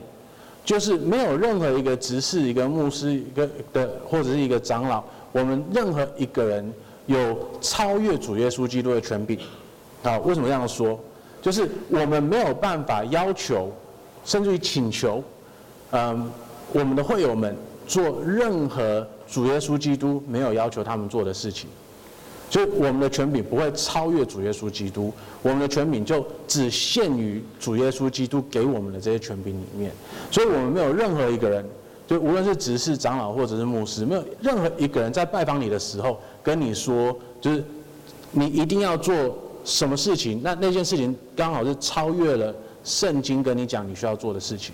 [0.63, 6.71] 就是没有任何一个执事、一个牧师、一个的或者是一个长老，我们任何一个人
[7.07, 9.39] 有超越主耶稣基督的权柄。
[10.03, 10.99] 啊，为什么这样说？
[11.41, 13.71] 就是我们没有办法要求，
[14.23, 15.23] 甚至于请求，
[15.91, 16.31] 嗯，
[16.71, 17.55] 我们的会友们
[17.87, 19.07] 做任何。
[19.31, 21.69] 主耶稣基督没有要求他们做的事情，
[22.49, 29.89] 所以我们的权柄不会超越主耶稣基督，我们的权柄就只限于主耶稣基督给我们的这些权柄里面。
[30.29, 31.65] 所以我们没有任何一个人，
[32.05, 37.63] 就无论是执事、长老或者是牧师，没有任何一个人在拜访你的时候跟你说，就是
[38.31, 44.73] 你一定要做什么事情，那那件事情刚好是超越了圣经跟你讲你需要做的事情。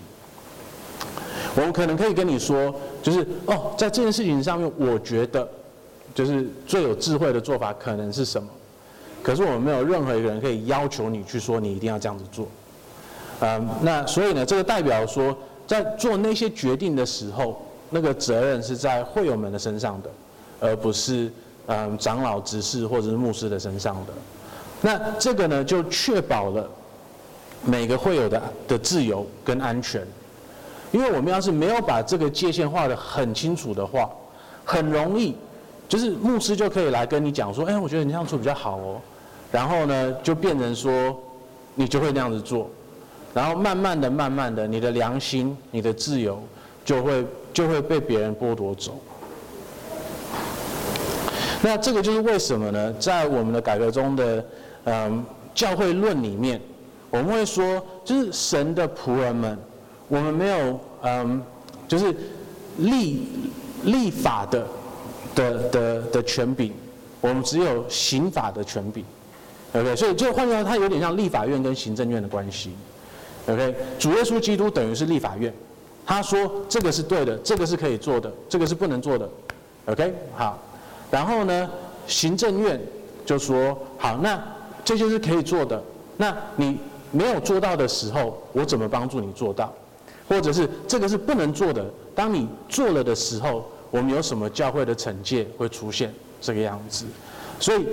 [1.54, 5.48] 我们可能可以跟你说，就是哦，在这件事情上面，我觉得
[6.14, 8.48] 就是最有智慧的做法可能是什么？
[9.22, 12.46] 可是我们没有任何一个人可以要求你去说你一定要这样子做。
[13.40, 20.10] 嗯，那所以呢，这个代表说，在做那些决定的时候，那个责任是在会友们的身上的，
[20.60, 21.30] 而不是
[21.66, 24.12] 嗯长老、执事或者是牧师的身上的。
[24.80, 26.68] 那这个呢，就确保了
[27.64, 30.06] 每个会友的的自由跟安全。
[30.90, 34.10] 因为我们要是没有把这个界限画得很清楚的话，
[34.64, 35.36] 很容易，
[35.86, 39.00] 就是牧师就可以来跟你讲说，哎，我觉得你这样做比较好哦，
[39.52, 41.14] 然后呢，就变成说，
[41.74, 42.70] 你就会那样子做，
[43.34, 46.42] 然后慢慢的、慢慢的，你的良心、你的自由
[46.86, 48.98] 就会就会被别人剥夺走。
[51.60, 52.90] 那这个就是为什么呢？
[52.94, 54.42] 在我们的改革中的
[54.90, 55.24] 嗯
[55.54, 56.60] 教会论里面，
[57.10, 59.58] 我们会说，就是神的仆人们。
[60.10, 61.42] 我们没有嗯，
[61.86, 62.14] 就是
[62.78, 63.28] 立
[63.82, 64.66] 立法的
[65.34, 66.72] 的的的权柄，
[67.20, 69.04] 我们只有刑法的权柄
[69.74, 72.72] ，OK，所以就换句话，它有点像立法院跟行政院的关系
[73.48, 75.52] ，OK，主耶稣基督等于是立法院，
[76.06, 79.28] 他说这个是对的，这个是可以做的，这个是不能做的
[79.84, 80.58] ，OK，好，
[81.10, 81.70] 然后呢，
[82.06, 82.80] 行政院
[83.26, 84.42] 就说好，那
[84.88, 85.78] 这些是可以做的，
[86.16, 86.78] 那你
[87.10, 89.70] 没有做到的时候，我怎么帮助你做到？
[90.26, 97.04] 或者是这个是不能做的，当你做了的时候，我们有什么教会的惩戒会出现这个样子？
[97.60, 97.84] 所以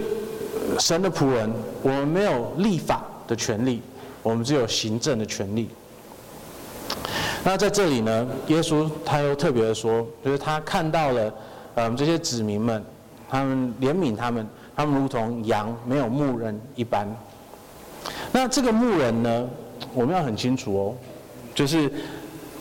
[0.79, 1.52] 神的仆人，
[1.83, 3.81] 我们没有立法的权利，
[4.23, 5.67] 我们只有行政的权利。
[7.43, 11.33] 那在这里呢，耶稣他又特别的说，就是他看到了，
[11.75, 12.81] 嗯，这些子民们，
[13.29, 17.08] 他们怜悯他们，他们如同羊没有牧人一般。
[18.32, 19.48] 那这个牧人呢，
[19.94, 20.96] 我们要很清楚哦，
[21.54, 21.92] 就是。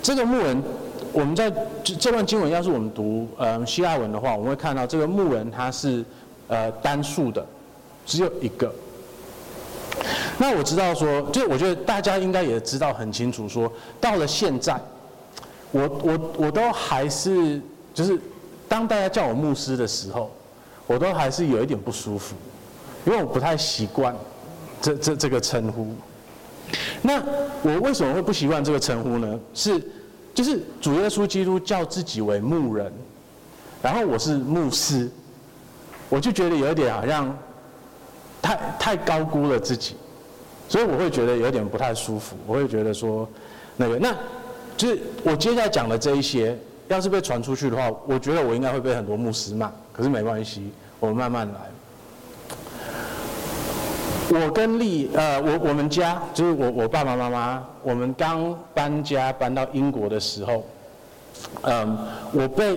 [0.02, 0.62] 这个牧人，
[1.14, 1.50] 我们在
[1.82, 6.04] 这段经文，要是我们读呃希腊文的话，我们会看到这个牧人他是
[6.46, 7.42] 呃单数的，
[8.04, 8.70] 只有一个。
[10.36, 14.78] 那我知道说，就我觉得大家应该也知道很清楚说，说到了现在，
[15.70, 17.58] 我我我都还是
[17.94, 18.20] 就是
[18.68, 20.30] 当大家叫我牧师的时候，
[20.86, 22.34] 我都还是有一点不舒服，
[23.04, 24.14] 因为我不太习惯
[24.80, 25.94] 这这这个称呼。
[27.02, 27.22] 那
[27.62, 29.38] 我为什么会不习惯这个称呼呢？
[29.52, 29.82] 是
[30.34, 32.92] 就是主耶稣基督叫自己为牧人，
[33.82, 35.10] 然后我是牧师，
[36.08, 37.36] 我就觉得有点好像
[38.42, 39.96] 太太高估了自己，
[40.68, 42.36] 所以我会觉得有点不太舒服。
[42.46, 43.28] 我会觉得说
[43.76, 44.14] 那个那
[44.76, 46.56] 就是我接下来讲的这一些。
[46.86, 49.72] 要是被传出去的话，我觉得我应该会被很多牧师骂。
[49.96, 51.54] 可是没关系，我们慢慢来。
[54.30, 60.66] 我跟丽，呃，我我们家就是我我爸爸妈妈，我们刚搬家搬到英国的时候，
[61.62, 61.96] 嗯，
[62.32, 62.76] 我被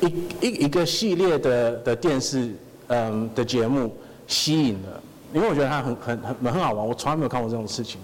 [0.00, 0.06] 一
[0.40, 2.54] 一一个系列的的电视，
[2.86, 3.94] 嗯的节目
[4.26, 5.02] 吸引了，
[5.34, 8.00] 因为我觉得它很很很很好玩，我从来没有看过这种事情。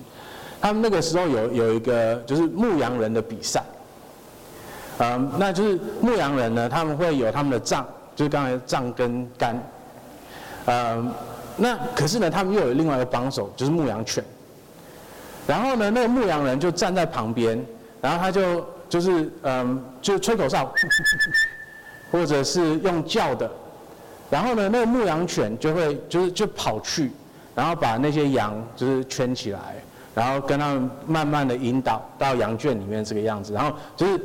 [0.60, 3.62] 他们那个时候有有一个就是牧羊人的比赛。
[4.98, 9.56] 嗯，那就是牧羊人呢，他们会有他们的杖，就是刚才杖跟竿。
[10.66, 11.12] 嗯，
[11.56, 14.22] 那可是呢，他们又有另外一个帮手，就是牧羊犬。
[15.46, 17.58] 然后呢，那个牧羊人就站在旁边，
[18.00, 20.72] 然后他就就是嗯，就吹口哨，
[22.10, 23.50] 或者是用叫的。
[24.30, 27.10] 然后呢，那个牧羊犬就会就是就跑去，
[27.54, 29.76] 然后把那些羊就是圈起来，
[30.14, 34.20] 然后跟他们慢慢的引导到羊圈里面这个样子，然后就是。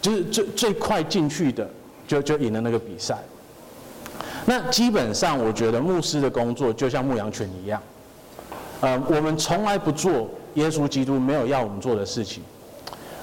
[0.00, 1.68] 就是最最快进去的，
[2.08, 3.16] 就就赢了那个比赛。
[4.44, 7.80] 那基本上，我觉得牧师的工作就像牧羊犬一样，
[8.80, 12.42] 呃，我们从来不做耶稣基督没有要我们做的事情。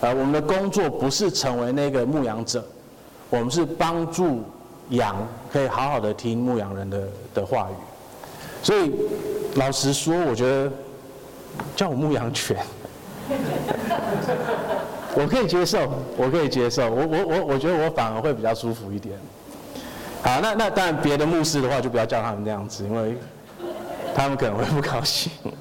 [0.01, 2.63] 呃，我们的工作不是成为那个牧羊者，
[3.29, 4.43] 我们是帮助
[4.89, 7.75] 羊可以好好的听牧羊人的的话语。
[8.61, 8.91] 所以，
[9.55, 10.71] 老实说，我觉得
[11.75, 12.57] 叫我牧羊犬。
[15.15, 19.17] 我可以接受，我可以接受，我我我我觉得我反而会比较舒服一点。
[20.21, 23.15] 好，那那当然别的牧师的话就不要叫他们那样子，因为
[24.13, 25.31] 他们可能会不高兴。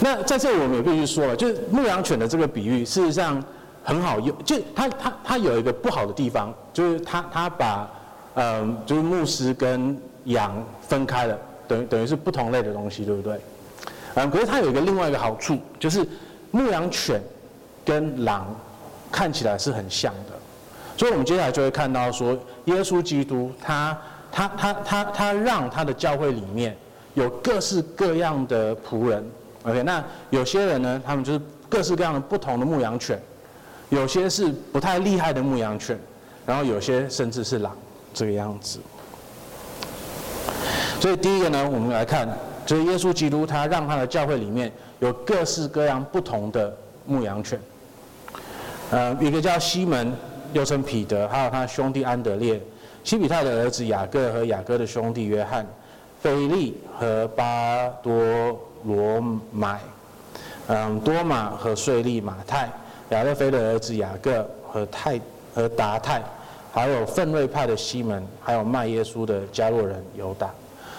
[0.00, 3.40] 那在这里我们也必须说了，就是牧羊犬的这个比喻，事实上
[3.84, 7.88] 很好用，就它它它有一个不好的地方，就是它它把
[8.34, 11.38] 嗯就是牧师跟羊分开了，
[11.68, 13.38] 等于等于是不同类的东西，对不对？
[14.14, 16.06] 嗯，可是它有一个另外一个好处，就是
[16.50, 17.18] 牧羊犬
[17.82, 18.54] 跟狼
[19.10, 20.38] 看起来是很像的，
[20.98, 23.96] 所以我们接下来就会看到说，耶稣基督他
[24.30, 26.76] 他他他他让他的教会里面
[27.14, 29.24] 有各式各样的仆人
[29.62, 31.40] ，OK，那有些人呢，他们就是
[31.70, 33.18] 各式各样的不同的牧羊犬，
[33.88, 35.98] 有些是不太厉害的牧羊犬，
[36.44, 37.74] 然后有些甚至是狼
[38.12, 38.78] 这个样子。
[41.00, 42.28] 所以第一个呢，我们来看。
[42.64, 46.74] 就是耶稣基督，他让他的教会里面有各式各样不同的
[47.06, 47.58] 牧羊犬。
[48.90, 50.12] 呃，一个叫西门，
[50.52, 52.60] 又称彼得，还有他兄弟安德烈，
[53.02, 55.66] 西比泰的儿子雅各和雅各的兄弟约翰，
[56.20, 58.12] 腓利和巴多
[58.84, 59.80] 罗买，
[60.68, 62.70] 嗯，多马和税利马太，
[63.10, 65.18] 亚勒腓的儿子雅各和泰
[65.54, 66.22] 和达泰，
[66.72, 70.48] 还有奋锐派的西门，还有卖耶稣的加洛人犹大。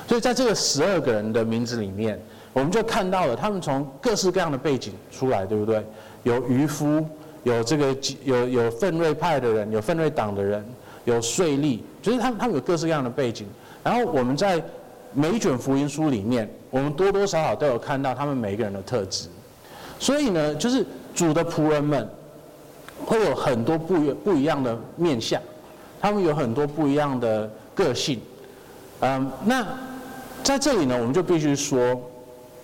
[0.08, 2.20] 所以在这个十二个人的名字里面，
[2.51, 5.84] 我们就看到了他们从各式各样的背景出来，对不对？
[6.24, 7.04] 有渔夫，
[7.43, 10.64] 有这个有有奋锐派的人，有奋锐党的人，
[11.06, 13.47] 有税吏，就是他们他们有各式各样的背景。
[13.84, 14.62] 然后我们在
[15.14, 19.28] 每一卷福音书里面，我们多多少少都有看到他们每一个人的特质。
[19.99, 20.86] 所以呢，就是
[21.16, 22.08] 主的仆人们
[23.04, 25.41] 会有很多不不一样的面相，
[25.99, 28.20] 他们有很多不一样的个性。
[28.99, 29.66] 嗯，那。
[30.44, 32.00] 在这里呢，我们就必须说，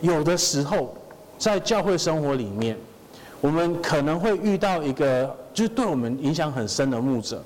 [0.02, 0.94] 有的时候
[1.38, 2.78] 在教会生活里面，
[3.40, 7.42] 我们可能会遇到一个就是对我们影响很深的牧者，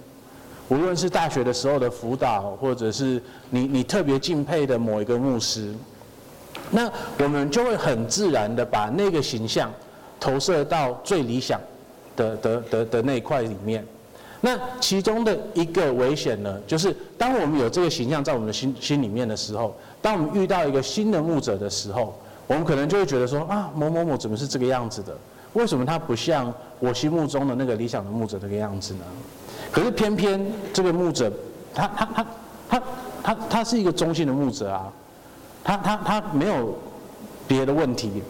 [0.70, 3.22] 无论是大学的时候的辅导，或者是
[3.52, 5.72] 你你特别敬佩的某一个牧师，
[6.72, 9.72] 那我们就会很自然的把那个形象
[10.20, 11.62] 投射到最理想
[12.16, 13.86] 的的的的那一块里面。
[14.42, 19.74] 那其中的一个危险呢，就是当我们有这个形象在我们的心心里面的时候，
[20.04, 22.14] 当我们遇到一个新的牧者的时候，
[22.46, 25.16] 我们可能就会觉得说啊，某某某怎么是这个样子的？
[25.54, 29.06] 为什么他不像我心目中的那个理想的牧者这个样子呢？
[29.72, 31.32] 可是偏偏这个牧者，
[31.74, 32.26] 他他他
[32.70, 32.84] 他
[33.24, 34.92] 他他是一个中性的牧者啊，
[35.64, 36.78] 他他他没有
[37.48, 38.22] 别的问题，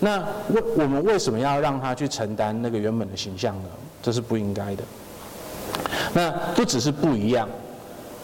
[0.00, 0.18] 那
[0.48, 3.68] 为我们为什么要让他去承担那个原本的形象呢？
[4.00, 4.82] 这是不应该的。
[6.14, 7.46] 那不只是不一样，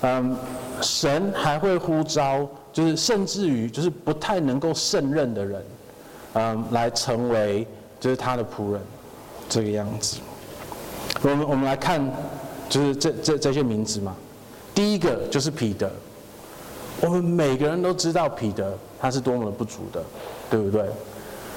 [0.00, 0.34] 嗯，
[0.80, 5.64] 神还会呼召，就是甚至于就是不太能够胜任的人，
[6.34, 7.64] 嗯，来成为
[8.00, 8.80] 就是他的仆人，
[9.48, 10.18] 这个样子。
[11.22, 12.04] 我们我们来看
[12.68, 14.14] 就是这这这些名字嘛。
[14.74, 15.88] 第一个就是彼得，
[17.00, 20.02] 我们每个人都知道彼得他是多么的不足的，
[20.50, 20.84] 对不对？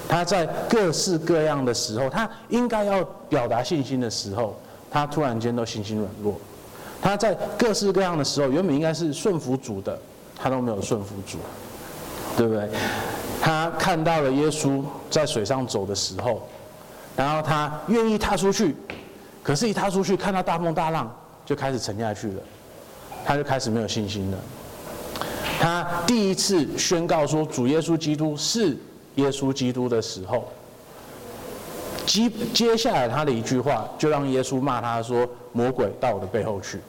[0.07, 4.55] 他在各式各样的时候，他应该要表达信心的时候，
[4.91, 6.39] 他突然间都信心软弱。
[7.01, 9.99] 他在各式各样的时候，原本应该是顺服主的，
[10.37, 11.37] 他都没有顺服主，
[12.37, 12.69] 对不对？
[13.41, 16.47] 他看到了耶稣在水上走的时候，
[17.15, 18.75] 然后他愿意踏出去，
[19.43, 21.11] 可是，一踏出去看到大风大浪，
[21.45, 22.41] 就开始沉下去了，
[23.25, 24.37] 他就开始没有信心了。
[25.59, 28.77] 他第一次宣告说主耶稣基督是
[29.15, 30.47] 耶稣基督的时候，
[32.05, 36.79] 接接下来他的一句话就让耶稣骂他说：“魔鬼到我的背后去。”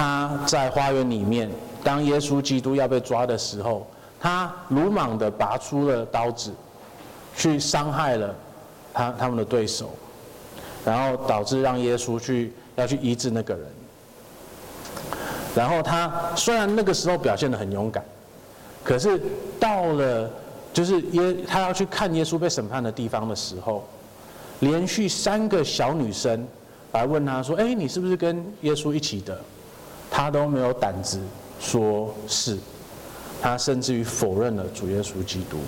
[0.00, 1.50] 他在花园里面。
[1.84, 3.86] 当耶稣基督要被抓的时候，
[4.18, 6.50] 他鲁莽地拔出了刀子，
[7.36, 8.34] 去伤害了
[8.94, 9.90] 他他们的对手，
[10.86, 13.66] 然后导致让耶稣去要去医治那个人。
[15.54, 18.02] 然后他虽然那个时候表现得很勇敢，
[18.82, 19.20] 可是
[19.58, 20.30] 到了
[20.72, 23.86] 就是耶他要去看耶稣被审判的地方的时候，
[24.60, 26.46] 连续三个小女生
[26.92, 29.38] 来问他说：“哎，你是不是跟耶稣一起的？”
[30.10, 31.20] 他都没有胆子。
[31.60, 32.56] 说是，
[33.42, 35.58] 他甚至于否认了主耶稣基督。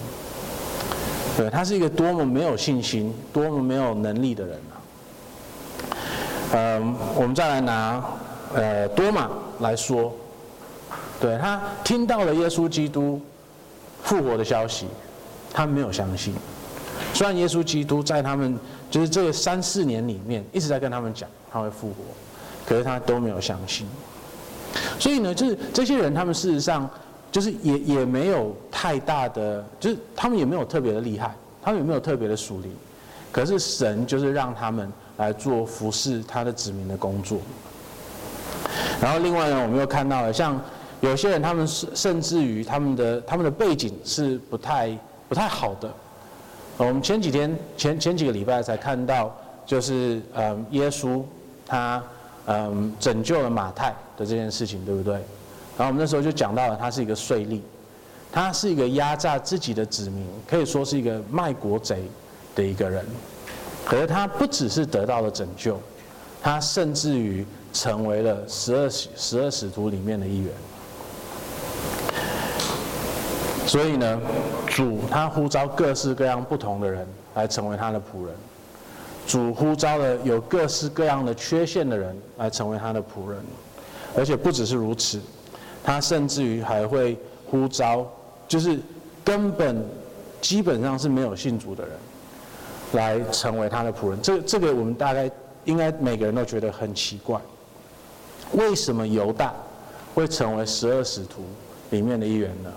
[1.37, 4.75] 对，他是一个多么没有信心、多么没有能力的人啊！
[6.55, 8.03] 嗯，我们再来拿
[8.55, 9.31] 呃多马
[9.61, 10.15] 来说，
[11.21, 13.21] 对，他听到了耶稣基督
[14.03, 14.87] 复活的消息，
[15.53, 16.35] 他没有相信。
[17.13, 18.59] 虽然耶稣基督在他们
[18.91, 21.97] 就是这三四年里面一直在跟他们讲他会复活，
[22.67, 23.87] 可是他都没有相信。
[24.99, 26.89] 所以呢，就是这些人，他们事实上
[27.31, 32.71] 就是也也没有太大的，就是他们也没有特别的厉害，他们也没有特别的属灵，
[33.31, 37.39] 可是神就是让他们来做服侍他的子民的工作。
[39.01, 40.61] 然后另外呢，我们又看到了，像
[41.01, 44.97] 有些人，他们甚甚至于他们的他们的背景是不太
[45.29, 45.93] 不太好的。
[46.77, 49.35] 我们前几天前前几个礼拜才看到，
[49.67, 51.23] 就是嗯，耶稣
[51.67, 52.03] 他。
[52.47, 55.15] 嗯，拯救了马太的这件事情，对不对？
[55.79, 57.61] 然后我们那时候就讲到了，他是一个税吏，
[58.33, 62.03] 他是一个压榨自己的子民，可以说是一个卖国贼
[62.55, 63.07] 的一个人。
[63.85, 65.81] 可是他不只是得到了拯救，
[66.43, 70.53] 他甚至于成为了十二十二使徒里面的一员。
[73.67, 74.21] 所以呢，
[74.67, 78.35] 主他呼召各式各样不同的人来成为他的仆人。
[79.27, 83.39] 主呼召了有各式各样的缺陷的人来成为他的仆人，
[84.17, 85.21] 而且不只是如此，
[85.83, 87.17] 他甚至于还会
[87.49, 88.07] 呼召，
[88.49, 88.81] 就是
[89.25, 89.85] 根本
[90.41, 91.93] 基本上是没有信主的人，
[92.93, 94.21] 来成为他的仆人。
[94.21, 95.31] 这这个我们大概
[95.65, 97.41] 应该每个人都觉得很奇怪，
[98.53, 99.55] 为什么犹大
[100.15, 101.43] 会成为十二使徒
[101.91, 102.71] 里面的一员呢？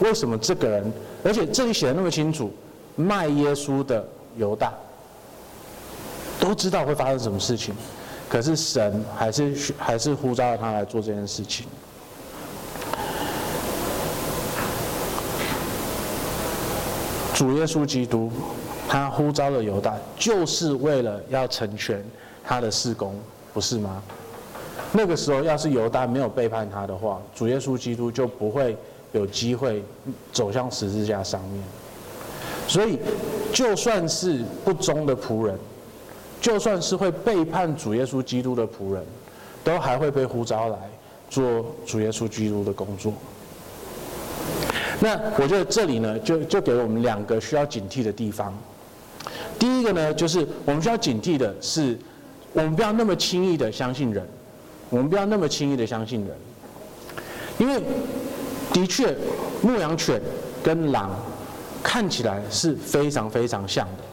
[0.00, 2.50] 为什么这个人，而且这里写的那么清楚，
[2.96, 4.06] 卖耶稣的
[4.36, 4.72] 犹大。
[6.46, 7.74] 都知道会发生什么事情，
[8.28, 11.66] 可是神还是还是呼召了他来做这件事情。
[17.34, 18.30] 主耶稣基督，
[18.88, 22.00] 他呼召了犹大，就是为了要成全
[22.44, 23.12] 他的事工，
[23.52, 24.00] 不是吗？
[24.92, 28.76] 那个时候，要是犹大没有背叛他的话，主耶稣基督就不会
[29.10, 29.82] 有机会
[30.32, 31.60] 走向十字架上面。
[32.68, 33.00] 所以，
[33.52, 35.58] 就算是不忠的仆人。
[36.40, 39.02] 就算是会背叛主耶稣基督的仆人，
[39.64, 40.78] 都还会被呼召来
[41.28, 43.12] 做主耶稣基督的工作。
[45.00, 48.56] 那我觉得这里呢，就就给了我们两个需要警惕的地方。
[49.58, 51.98] 第一个呢，就是我们需要警惕的是，
[52.52, 54.26] 我们不要那么轻易的相信人，
[54.88, 56.36] 我们不要那么轻易的相信人，
[57.58, 57.82] 因为
[58.72, 59.14] 的确，
[59.62, 60.20] 牧羊犬
[60.62, 61.10] 跟狼
[61.82, 64.05] 看起来是非常非常像的。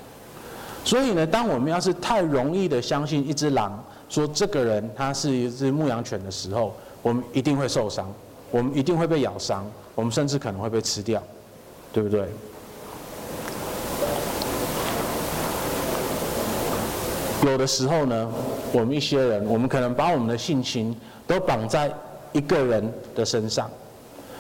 [0.86, 8.14] 所以呢，当我们要是太容易的相信一只狼，说这个人他是一只牧羊犬的时候，我们一定会受伤，
[8.52, 9.66] 我们一定会被咬伤，
[9.96, 11.24] 我们甚至可能会被吃掉，
[11.94, 12.28] 对不对？
[17.46, 18.30] 有的时候呢，
[18.74, 21.90] 我们一些人，我们可能把我们的信心都绑在
[22.34, 23.70] 一个人的身上，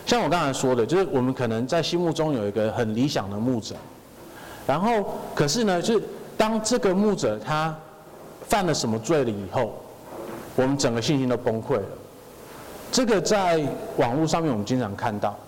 [0.06, 3.76] 像我刚才说的，就是我们可能在心目中有一个很理想的牧者，
[4.68, 6.04] 然后可是呢，就是。
[6.44, 7.74] 当这个牧者他
[8.50, 9.82] 犯了什么罪了以后，
[10.58, 11.86] 我们整个信心都崩溃了。
[12.92, 13.66] 这个在
[13.96, 15.40] 网络上面我们经常看到，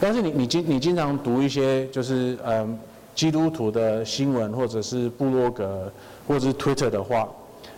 [0.00, 2.76] 但是你你经你经常读一些就是嗯
[3.14, 5.88] 基督徒的新闻或者是部落格
[6.26, 7.28] 或者是 Twitter 的话，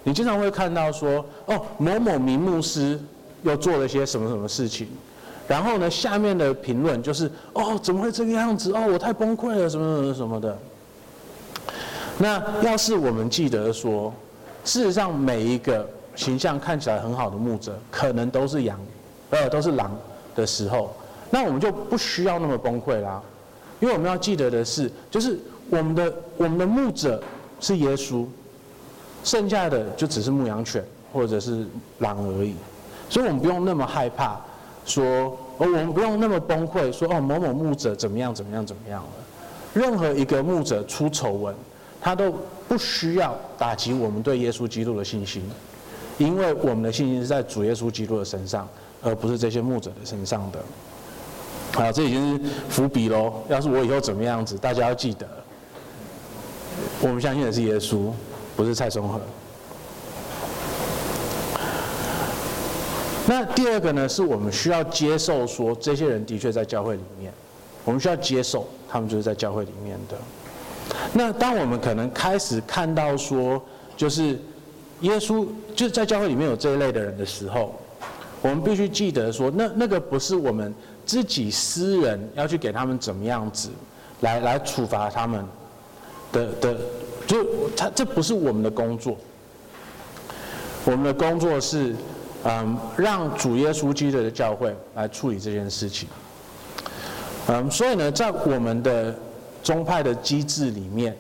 [0.02, 2.98] 你经常会看到说，哦，某某名牧师
[3.42, 4.88] 又做了些什么什么事情，
[5.46, 8.72] 然后呢，下面的评论就是，哦，怎么会这个样子？
[8.72, 10.58] 哦，我太崩溃了，什么什么什么的。
[12.22, 14.14] 那要是我们记得说，
[14.64, 18.78] 事实上每一个形象看起来很好的牧者，可能都是羊，
[19.30, 19.90] 呃，都是狼
[20.32, 20.94] 的时候，
[21.30, 23.20] 那我们就不需要那么崩溃啦，
[23.80, 25.36] 因为我们要记得的是，就是
[25.68, 27.20] 我们的我们的牧者
[27.58, 28.24] 是耶稣。
[29.24, 31.66] 剩下的就只是牧羊犬或者是
[31.98, 32.54] 狼而已，
[33.10, 34.40] 所以我们不用那么害怕，
[34.84, 39.10] 说哦，我们不用那么崩溃，说哦，某某牧者怎么样怎么样怎么样了。
[39.74, 41.54] 任何一个牧者出丑闻，
[42.02, 42.34] 他都
[42.68, 45.48] 不需要打击我们对耶稣基督的信心，
[46.18, 48.68] 因为我们的信心是在主耶稣基督的身上，
[49.00, 50.58] 而不是这些牧者的身上的。
[51.72, 53.32] 好，这已经是伏笔喽。
[53.48, 55.26] 要是我以后怎么样子，大家要记得，
[57.00, 58.10] 我们相信的是耶稣。
[58.54, 59.18] 不是蔡松和。
[63.26, 67.32] 那第二个呢，是我们需要接受说，这些人的确在教会里面，
[67.86, 70.18] 我们需要接受他们就是在教会里面的。
[71.12, 73.62] 那当我们可能开始看到说，
[73.96, 74.38] 就是
[75.00, 77.74] 耶稣就是在教会里面有这一类的人的时候，
[78.40, 80.74] 我们必须记得说，那那个不是我们
[81.04, 83.68] 自己私人要去给他们怎么样子
[84.20, 85.44] 来来处罚他们
[86.32, 86.76] 的的。
[87.24, 89.16] 就他这不是我们的工作，
[90.84, 91.94] 我们的工作是，
[92.42, 96.08] 嗯，让主耶稣基督的教会来处理这件事情。
[97.46, 99.14] 嗯，所以呢，在我们的
[99.62, 101.16] 宗派的机制里面，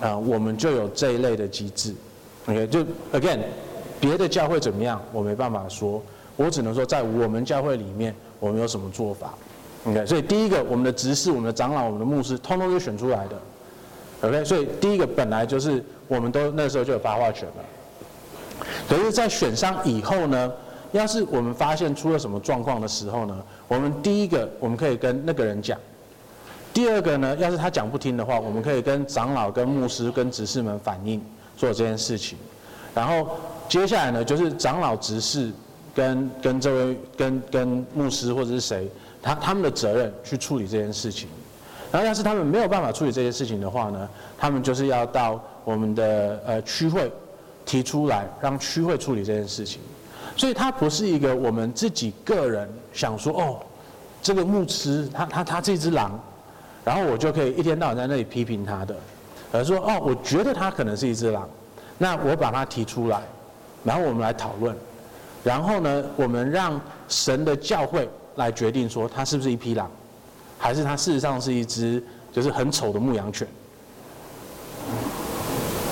[0.00, 1.94] 啊，我们就有这一类的机制。
[2.46, 2.80] OK，就
[3.12, 3.40] again，
[4.00, 6.02] 别的教会怎么样，我没办法说，
[6.36, 9.34] 我只能说在我们教会里面，我们有什么做法。
[9.84, 13.38] OK，所以第一个，我们的执事、我们的长老、我们的牧师，通通都选出来的。
[14.22, 18.64] OK，所以第一个本来就是我们都那时候就有发话权了。
[18.88, 20.52] 可是，在选上以后呢，
[20.92, 25.76] 要是我们发现出了什么状况的时候呢，我们第一个我们可以跟那个人讲；
[26.72, 31.22] 第二个呢，要是他讲不听的话，我们可以跟长老、跟牧师、跟执事们反映
[31.56, 32.38] 做这件事情。
[32.94, 35.50] 然后接下来呢，就是长老、执事
[35.94, 38.88] 跟跟这位跟跟牧师或者是谁，
[39.20, 41.28] 他他们的责任去处理这件事情。
[41.90, 44.08] 然后，要是他们没有办法处理这些事情的话呢，
[44.38, 47.12] 他们就是要到我们的呃区会
[47.66, 49.78] 提出来，让区会处理这件事情。
[50.38, 53.58] 所以，它不是一个我们自己个人想说哦，
[54.22, 56.18] 这个牧师他他他这只狼，
[56.84, 58.96] 然后我就可以一天到晚在那里批评他的，
[59.52, 61.48] 而说哦，我觉得他可能是一只狼，
[61.98, 63.22] 那我把它提出来，
[63.84, 64.76] 然后我们来讨论，
[65.44, 69.90] 然后呢，我们让神的教会来决定说他是不是一匹狼。
[70.58, 73.48] 还是它事实上是一只就是很丑的牧羊犬，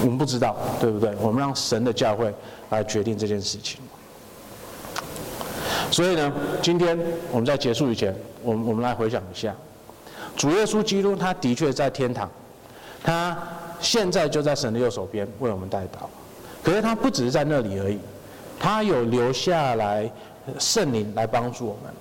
[0.01, 1.13] 我们不知道，对不对？
[1.21, 2.33] 我们让神的教会
[2.69, 3.81] 来决定这件事情。
[5.91, 6.33] 所以呢，
[6.63, 6.97] 今天
[7.33, 8.15] 我们在结束以前，
[8.45, 9.53] 我们我们来回想一下，
[10.37, 12.31] 主耶稣基督他的确在天堂，
[13.03, 13.37] 他
[13.81, 16.07] 现在就在神的右手边为我们代祷。
[16.63, 17.99] 可是他不只是在那里而已，
[18.59, 20.11] 他有留下来
[20.59, 21.93] 圣灵来帮助我们。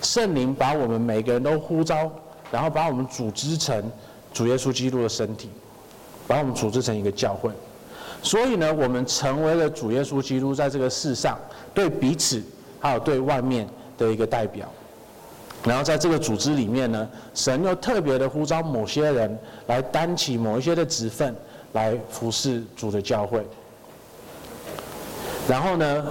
[0.00, 2.10] 圣灵把我们每个人都呼召，
[2.52, 3.82] 然后把我们组织成
[4.32, 5.50] 主耶稣基督的身体，
[6.26, 7.50] 把我们组织成一个教会。
[8.22, 11.36] 所以呢，我们成为了主耶稣基督在这个世上
[11.74, 12.42] 对彼此
[12.80, 14.68] 还有对外面的一个代表。
[15.64, 21.34] 然后在这个组织里面呢，神又特别的呼召某些人来担起某一些的职分，
[21.72, 23.44] 来服侍主的教会。
[25.48, 26.06] 然后呢，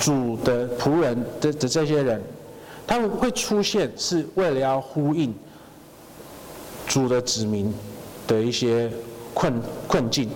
[0.00, 2.22] 主的仆人的的这些人。
[2.88, 5.34] 他们会出现，是为了要呼应
[6.86, 7.74] 主的子民
[8.28, 8.88] 的一些
[9.34, 10.30] 困困境。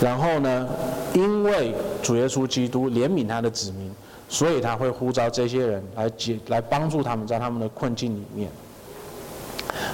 [0.00, 0.68] 然后呢，
[1.12, 3.90] 因为主耶稣基督怜悯他的子民，
[4.28, 8.50] 所以他会呼召这些人来解，来帮助他们在他们的困境里面。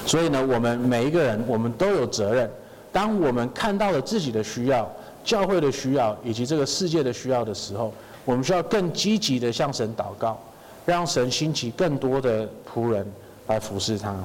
[0.05, 2.49] 所以呢，我们每一个人，我们都有责任。
[2.91, 4.89] 当我们看到了自己的需要、
[5.23, 10.39] 教会的需要以及这个世界的需要的时候，我们需要更积极的向神祷告，
[10.85, 13.05] 让神兴起更多的仆人
[13.47, 14.15] 来服侍他。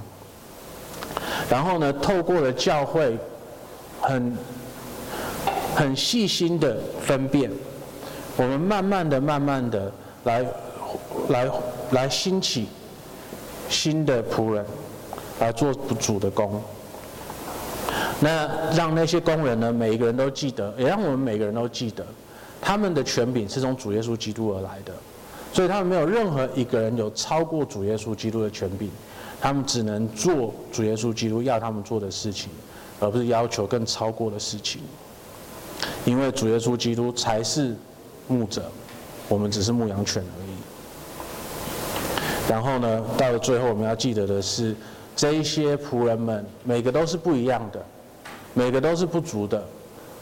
[1.48, 3.16] 然后呢，透过了教会
[4.00, 4.36] 很
[5.74, 7.50] 很细心的分辨，
[8.39, 10.47] 我们慢慢的、慢慢的来
[11.28, 11.51] 来
[11.91, 12.68] 来兴起
[13.68, 14.64] 新的仆人
[15.41, 16.62] 来做主的工。
[18.20, 22.07] 那让那些工人呢，每一个人都记得，也让我们每个人都记得。
[22.61, 24.93] 他们的权柄是从主耶稣基督而来的，
[25.53, 28.89] 所以他们没有任何一个人有超过主耶稣基督的权柄，
[29.41, 32.51] 他们只能做主耶稣基督要他们做的事情，
[33.01, 34.80] 而不是要求更超过的事情。
[36.05, 37.76] 因为主耶稣基督才是
[38.28, 38.70] 牧者，
[39.28, 40.50] 我们只是牧羊犬而已。
[42.48, 44.74] 然后呢，到了最后，我们要记得的是，
[45.16, 47.84] 这一些仆人们每个都是不一样的，
[48.54, 49.62] 每个都是不足的，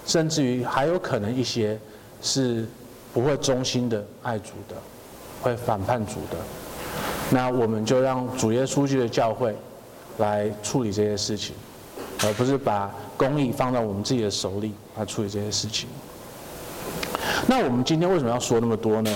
[0.07, 1.79] 甚至于还有可能一些
[2.23, 2.67] 是
[3.13, 4.75] 不会忠心的爱主的，
[5.41, 6.37] 会反叛主的。
[7.31, 9.55] 那我们就让主耶稣基督的教会
[10.19, 11.55] 来处理这些事情，
[12.25, 15.89] 而不是把公义放到我们自己的手里来处理这些事情。
[17.47, 19.11] 那我们今天为什么要说那么多呢？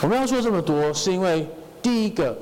[0.00, 1.46] 我们要说这么多，是因为。
[1.82, 2.36] 第一个，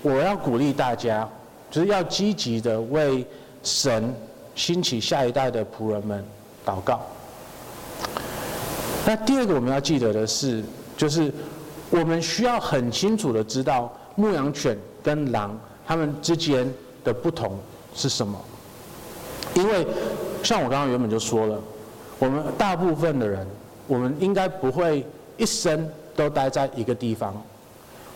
[0.00, 1.28] 我要鼓励大家，
[1.68, 3.26] 就是要积极的为
[3.64, 4.14] 神
[4.54, 6.24] 兴起下一代的仆人们
[6.64, 7.00] 祷告。
[9.04, 10.62] 那第二个我们要记得的是，
[10.96, 11.32] 就是
[11.90, 16.72] 我们需要很清楚的知道牧羊犬跟狼它们之间
[17.02, 17.58] 的不同
[17.92, 18.40] 是什么。
[19.54, 19.84] 因为
[20.44, 21.58] 像我刚刚原本就说了，
[22.20, 23.44] 我们大部分的人，
[23.86, 25.04] 我们应该不会
[25.36, 27.34] 一生都待在一个地方。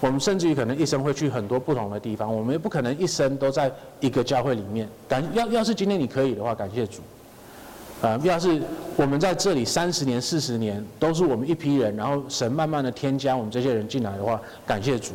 [0.01, 4.89] 我们甚至于可能一生会去很多不同的地方，我们也不可能一生都在一个教会里面。
[5.07, 7.01] 感要要是今天你可以的话，感谢主。
[8.01, 8.63] 啊、呃，要是
[8.97, 15.13] 我们在这里三十年、四十年都是我们一批人，然后神慢慢的添加我们这些人进来的话，感谢主。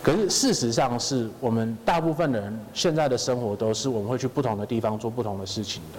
[0.00, 5.98] 可是事实上是我们大部分的人现在的生活都是我们会去不同的地方做不同的事情的。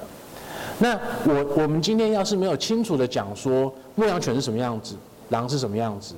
[0.78, 4.96] 那我我们今天要是没有清楚的讲说牧羊犬是什么样子，
[5.30, 6.16] 狼是什么样子。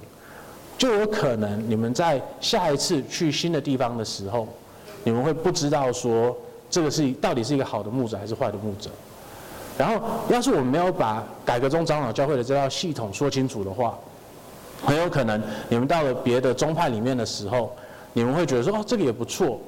[0.77, 4.47] 就有可能你们在下一次去新的地方的时候，
[5.03, 6.35] 你们会不知道说
[6.69, 8.89] 这个是到底是一个好的牧者还是坏的牧者。
[9.77, 13.95] 然后，要是我们没有把改革宗长老教会的这套系统说清楚的话，
[14.83, 15.39] 很有可能
[15.69, 17.71] 你们到了别的宗派里面的时候，
[18.13, 19.59] 你们会觉得说哦，这个也不错，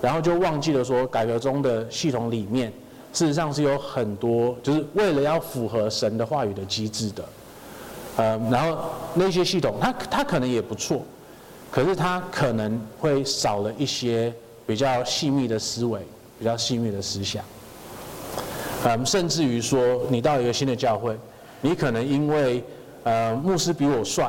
[0.00, 2.72] 然后就忘记了说改革宗的系统里面
[3.12, 7.24] 事实上是有很多就是为了要符合神的话语的机制的。
[8.16, 8.78] 呃，然后
[9.14, 11.02] 那些系统，它它可能也不错，
[11.70, 14.32] 可是它可能会少了一些
[14.66, 16.00] 比较细密的思维，
[16.36, 17.44] 比较细密的思想。
[18.84, 21.16] 嗯，甚至于说，你到一个新的教会，
[21.60, 22.62] 你可能因为
[23.04, 24.28] 呃牧师比我帅，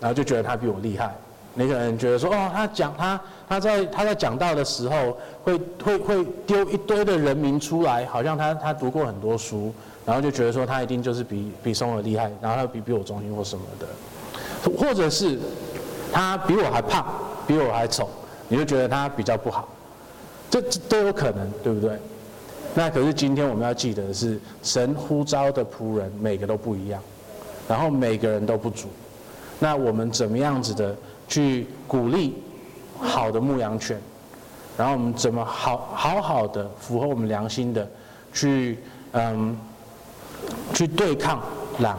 [0.00, 1.12] 然后就觉得他比我厉害。
[1.54, 9.72] 你可能觉得说，哦，他讲他他在他在讲道的时候，会会会丢一堆的人名出来，好像他他读过很多书。
[10.06, 13.86] 然后就觉得说他一定就是比比松尔厉害，然后他比比我忠心或什么的，
[14.76, 15.38] 或者是
[16.12, 17.06] 他比我还胖，
[17.46, 18.06] 比我还丑，
[18.48, 19.66] 你就觉得他比较不好，
[20.50, 21.98] 这这都有可能，对不对？
[22.74, 27.00] 那可是今天我们要记得的是，神呼召的仆人每个都不一样，
[27.66, 28.88] 然后每个人都不足，
[29.58, 30.94] 那我们怎么样子的
[31.28, 32.34] 去鼓励
[32.98, 34.00] 好的牧羊犬，
[34.76, 37.88] 然后我们怎么好好好的符合我们良心的
[38.32, 38.78] 去
[39.12, 39.56] 嗯。
[40.74, 41.40] 去对抗
[41.78, 41.98] 狼，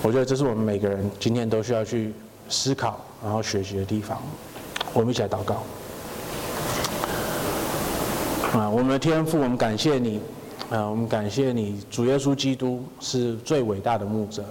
[0.00, 2.14] 我觉得这是我们每个人今天都需要去
[2.48, 4.16] 思考，然后学习的地方。
[4.94, 5.56] 我们一起来祷告。
[8.58, 10.18] 啊，我们的天父，我们感谢你，
[10.70, 14.42] 啊，我们感谢你，主耶稣基督是最伟大的牧者，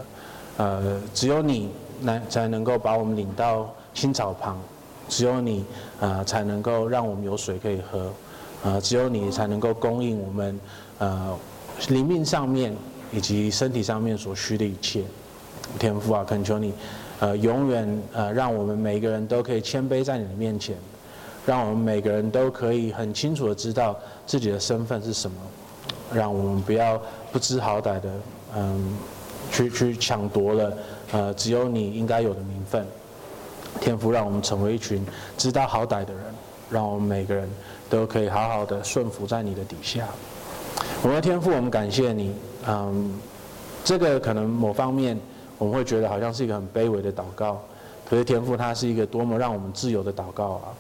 [0.58, 1.72] 呃，只有你
[2.04, 4.62] 来才能够把我们领到青草旁，
[5.10, 5.66] 只有你
[6.00, 8.12] 啊才能够让我们有水可以喝，
[8.64, 10.60] 啊，只有你才能够供应我们
[11.00, 11.36] 呃
[11.90, 12.72] 灵命上面。
[13.12, 15.04] 以及身体上面所需的一切，
[15.80, 16.74] 天父啊，恳求你，
[17.20, 20.76] 呃，永远呃，让我们每一个人都可以谦卑在你的面前，
[21.46, 25.38] 让我们每个人都可以很清楚的知道自己的身份是什么，
[26.12, 27.00] 让我们不要
[27.32, 28.10] 不知好歹的，
[28.58, 28.98] 嗯，
[29.50, 30.78] 去去抢夺了，
[31.14, 32.86] 呃，只有你应该有的名分。
[33.86, 35.06] 天父，让我们成为一群
[35.38, 36.24] 知道好歹的人，
[36.72, 37.48] 让我们每个人
[37.88, 40.08] 都可以好好的顺服在你的底下。
[41.04, 42.34] 我们的天父，我们感谢你。
[42.68, 43.14] 嗯，
[43.84, 45.16] 这个可能某方面
[45.60, 47.62] 我们会觉得好像是一个很卑微的祷告，
[48.10, 50.74] 可是天父他是一个多么让我们自由的祷告啊！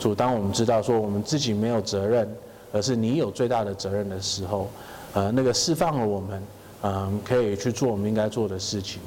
[0.00, 2.26] 主，当我们知道说我们自己没有责任，
[2.72, 4.70] 而是你有最大的责任的时候，
[5.12, 6.42] 呃，那个释放了我们，
[6.82, 9.02] 嗯，可以去做我们应该做的事情，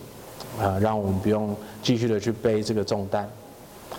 [0.59, 3.29] 啊，让我们不用继续的去背这个重担。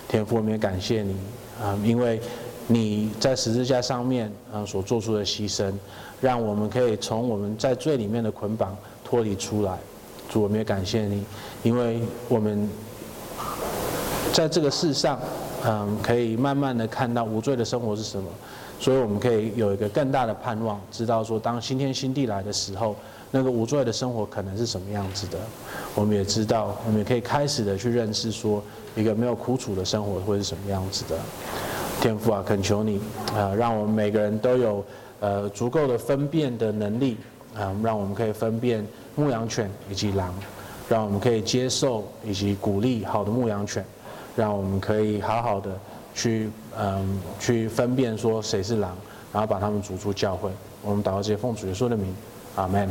[0.07, 1.15] 天父，我们也感谢你，
[1.61, 2.19] 啊，因为
[2.67, 5.73] 你在十字架上面啊所做出的牺牲。
[6.21, 8.73] 让我们可以从我们在罪里面的捆绑
[9.03, 9.77] 脱离出来，
[10.29, 11.21] 主，我们也感谢你，
[11.63, 11.99] 因为
[12.29, 12.69] 我们
[14.31, 15.19] 在这个世上，
[15.65, 18.29] 嗯，可以慢慢的看到无罪的生活是什么，
[18.79, 22.95] 所以我们可以有一个更大的盼望，知道说当新天新地来的时候，
[23.35, 25.39] 那个无罪的生活可能是什么样子的，
[25.95, 28.31] 我们也知道，我们也可以开始的去认识。
[28.31, 28.63] 说
[28.95, 31.17] 一个没有苦楚的生活会是什么样子的
[31.99, 32.43] 天父啊？
[32.45, 33.01] 恳求你
[33.35, 34.85] 啊，让我们每个人都有
[35.19, 37.17] 呃足够的分辨的能力
[37.55, 40.31] 啊，让我们可以分辨牧羊犬以及狼，
[40.87, 43.83] 让我们可以接受以及鼓励好的牧羊犬，
[44.35, 45.71] 让我们可以好好的
[46.13, 48.95] 去嗯去分辨说谁是狼，
[49.33, 50.51] 然后把他们逐出教会。
[50.83, 52.15] 我们祷告这些奉主耶稣的名
[52.55, 52.89] 啊，man。